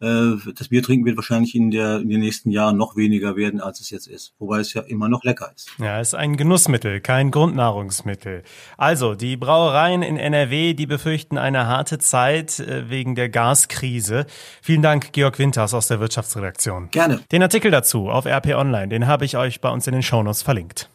äh, 0.00 0.36
das 0.56 0.68
Biertrinken 0.68 1.04
wird 1.04 1.16
wahrscheinlich 1.16 1.54
in, 1.54 1.70
der, 1.70 2.00
in 2.00 2.08
den 2.08 2.20
nächsten 2.20 2.50
Jahren 2.50 2.76
noch 2.76 2.96
weniger 2.96 3.36
werden, 3.36 3.60
als 3.60 3.80
es 3.80 3.90
jetzt 3.90 4.06
ist. 4.06 4.34
Wobei 4.38 4.60
es 4.60 4.72
ja 4.72 4.82
immer 4.82 5.08
noch 5.08 5.24
lecker 5.24 5.52
ist. 5.54 5.70
Ja, 5.78 6.00
es 6.00 6.08
ist 6.08 6.14
ein 6.14 6.36
Genussmittel, 6.36 7.00
kein 7.00 7.30
Grundnahrungsmittel. 7.30 8.42
Also, 8.76 9.14
die 9.14 9.36
Brauereien 9.36 10.02
in 10.02 10.16
NRW, 10.16 10.74
die 10.74 10.86
befürchten 10.86 11.38
eine 11.38 11.66
harte 11.66 11.98
Zeit 11.98 12.60
äh, 12.60 12.88
wegen 12.88 13.14
der 13.14 13.28
Gaskrise. 13.28 14.26
Vielen 14.62 14.82
Dank, 14.82 15.12
Georg 15.12 15.38
Winters 15.38 15.74
aus 15.74 15.88
der 15.88 16.00
Wirtschaftsredaktion. 16.00 16.88
Gerne. 16.90 17.20
Den 17.30 17.42
Artikel 17.42 17.70
dazu 17.70 18.08
auf 18.08 18.26
RP 18.26 18.54
Online, 18.54 18.88
den 18.88 19.06
habe 19.06 19.24
ich 19.24 19.36
euch 19.36 19.60
bei 19.60 19.70
uns 19.70 19.86
in 19.86 19.92
den 19.92 20.02
Shownotes 20.02 20.42
verlinkt. 20.42 20.90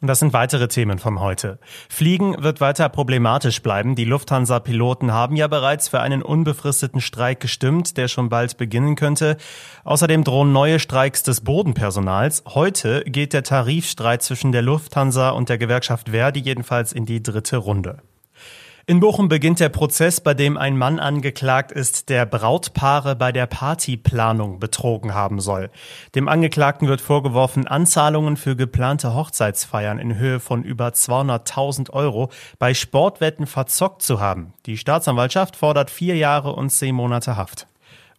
Und 0.00 0.06
das 0.06 0.20
sind 0.20 0.32
weitere 0.32 0.68
Themen 0.68 0.98
von 0.98 1.20
heute. 1.20 1.58
Fliegen 1.88 2.42
wird 2.42 2.60
weiter 2.60 2.88
problematisch 2.88 3.62
bleiben. 3.62 3.96
Die 3.96 4.04
Lufthansa-Piloten 4.04 5.12
haben 5.12 5.34
ja 5.34 5.48
bereits 5.48 5.88
für 5.88 6.00
einen 6.00 6.22
unbefristeten 6.22 7.00
Streik 7.00 7.40
gestimmt, 7.40 7.96
der 7.96 8.06
schon 8.06 8.28
bald 8.28 8.56
beginnen 8.58 8.94
könnte. 8.94 9.36
Außerdem 9.84 10.22
drohen 10.22 10.52
neue 10.52 10.78
Streiks 10.78 11.24
des 11.24 11.40
Bodenpersonals. 11.40 12.44
Heute 12.46 13.02
geht 13.04 13.32
der 13.32 13.42
Tarifstreit 13.42 14.22
zwischen 14.22 14.52
der 14.52 14.62
Lufthansa 14.62 15.30
und 15.30 15.48
der 15.48 15.58
Gewerkschaft 15.58 16.10
Verdi 16.10 16.40
jedenfalls 16.40 16.92
in 16.92 17.04
die 17.04 17.22
dritte 17.22 17.56
Runde. 17.56 17.98
In 18.88 19.00
Bochum 19.00 19.28
beginnt 19.28 19.60
der 19.60 19.68
Prozess, 19.68 20.22
bei 20.22 20.32
dem 20.32 20.56
ein 20.56 20.78
Mann 20.78 20.98
angeklagt 20.98 21.72
ist, 21.72 22.08
der 22.08 22.24
Brautpaare 22.24 23.16
bei 23.16 23.32
der 23.32 23.46
Partyplanung 23.46 24.60
betrogen 24.60 25.12
haben 25.12 25.40
soll. 25.40 25.68
Dem 26.14 26.26
Angeklagten 26.26 26.88
wird 26.88 27.02
vorgeworfen, 27.02 27.66
Anzahlungen 27.66 28.38
für 28.38 28.56
geplante 28.56 29.12
Hochzeitsfeiern 29.12 29.98
in 29.98 30.16
Höhe 30.16 30.40
von 30.40 30.62
über 30.62 30.88
200.000 30.88 31.90
Euro 31.90 32.30
bei 32.58 32.72
Sportwetten 32.72 33.46
verzockt 33.46 34.00
zu 34.00 34.20
haben. 34.20 34.54
Die 34.64 34.78
Staatsanwaltschaft 34.78 35.56
fordert 35.56 35.90
vier 35.90 36.16
Jahre 36.16 36.54
und 36.54 36.70
zehn 36.70 36.94
Monate 36.94 37.36
Haft. 37.36 37.66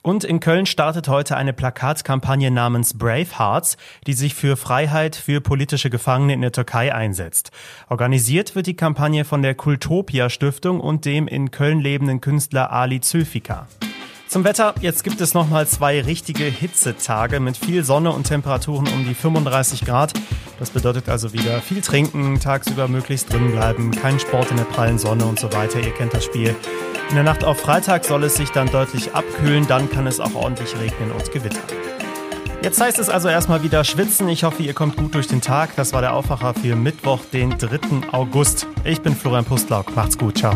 Und 0.02 0.24
in 0.24 0.40
Köln 0.40 0.66
startet 0.66 1.10
heute 1.10 1.36
eine 1.36 1.52
Plakatkampagne 1.52 2.52
namens 2.52 2.98
Brave 2.98 3.38
Hearts, 3.38 3.76
die 4.08 4.14
sich 4.14 4.34
für 4.34 4.56
Freiheit 4.56 5.16
für 5.16 5.42
politische 5.42 5.90
Gefangene 5.90 6.34
in 6.34 6.42
der 6.42 6.54
Türkei 6.54 6.96
einsetzt. 6.96 7.52
Organisiert 7.90 8.56
wird 8.56 8.68
die 8.68 8.78
Kampagne 8.78 9.26
von 9.26 9.42
der 9.42 9.56
Kultopia 9.56 10.30
Stiftung 10.30 10.80
und 10.80 11.04
dem 11.04 11.28
in 11.28 11.52
Köln 11.52 11.82
lebenden 11.82 12.22
Künstler 12.22 12.72
Ali 12.72 13.02
Zülfika. 13.02 13.68
Zum 14.30 14.44
Wetter, 14.44 14.76
jetzt 14.80 15.04
gibt 15.04 15.22
es 15.22 15.34
nochmal 15.34 15.68
zwei 15.68 16.00
richtige 16.02 16.44
Hitzetage 16.44 17.40
mit 17.40 17.58
viel 17.58 17.84
Sonne 17.84 18.12
und 18.12 18.26
Temperaturen 18.26 18.88
um 18.88 19.04
die 19.04 19.16
35 19.16 19.86
Grad. 19.86 20.14
Das 20.60 20.70
bedeutet 20.70 21.10
also 21.10 21.34
wieder 21.34 21.62
viel 21.62 21.82
trinken, 21.82 22.40
tagsüber 22.40 22.88
möglichst 22.88 23.34
drin 23.34 23.50
bleiben, 23.50 23.90
kein 23.90 24.20
Sport 24.20 24.52
in 24.52 24.58
der 24.58 24.66
prallen 24.66 25.00
Sonne 25.00 25.26
und 25.26 25.40
so 25.40 25.52
weiter. 25.52 25.80
Ihr 25.80 25.96
kennt 25.96 26.14
das 26.14 26.26
Spiel. 26.26 26.56
In 27.10 27.16
der 27.16 27.24
Nacht 27.24 27.44
auf 27.44 27.60
Freitag 27.60 28.06
soll 28.06 28.24
es 28.24 28.36
sich 28.36 28.52
dann 28.52 28.70
deutlich 28.70 29.16
abkühlen, 29.16 29.66
dann 29.66 29.90
kann 29.90 30.06
es 30.06 30.20
auch 30.20 30.36
ordentlich 30.36 30.78
regnen 30.80 31.12
und 31.12 31.32
gewittern. 31.32 31.64
Jetzt 32.62 32.80
heißt 32.80 33.00
es 33.00 33.10
also 33.10 33.30
erstmal 33.30 33.64
wieder 33.64 33.84
schwitzen. 33.84 34.30
Ich 34.30 34.44
hoffe, 34.44 34.62
ihr 34.62 34.76
kommt 34.76 34.96
gut 34.96 35.16
durch 35.16 35.28
den 35.28 35.42
Tag. 35.42 35.76
Das 35.76 35.92
war 35.92 36.02
der 36.02 36.14
Aufwacher 36.14 36.54
für 36.54 36.76
Mittwoch, 36.76 37.22
den 37.34 37.58
3. 37.58 38.12
August. 38.12 38.68
Ich 38.84 39.02
bin 39.02 39.16
Florian 39.16 39.46
Pustlauk. 39.46 39.96
Macht's 39.96 40.20
gut. 40.20 40.38
Ciao. 40.38 40.56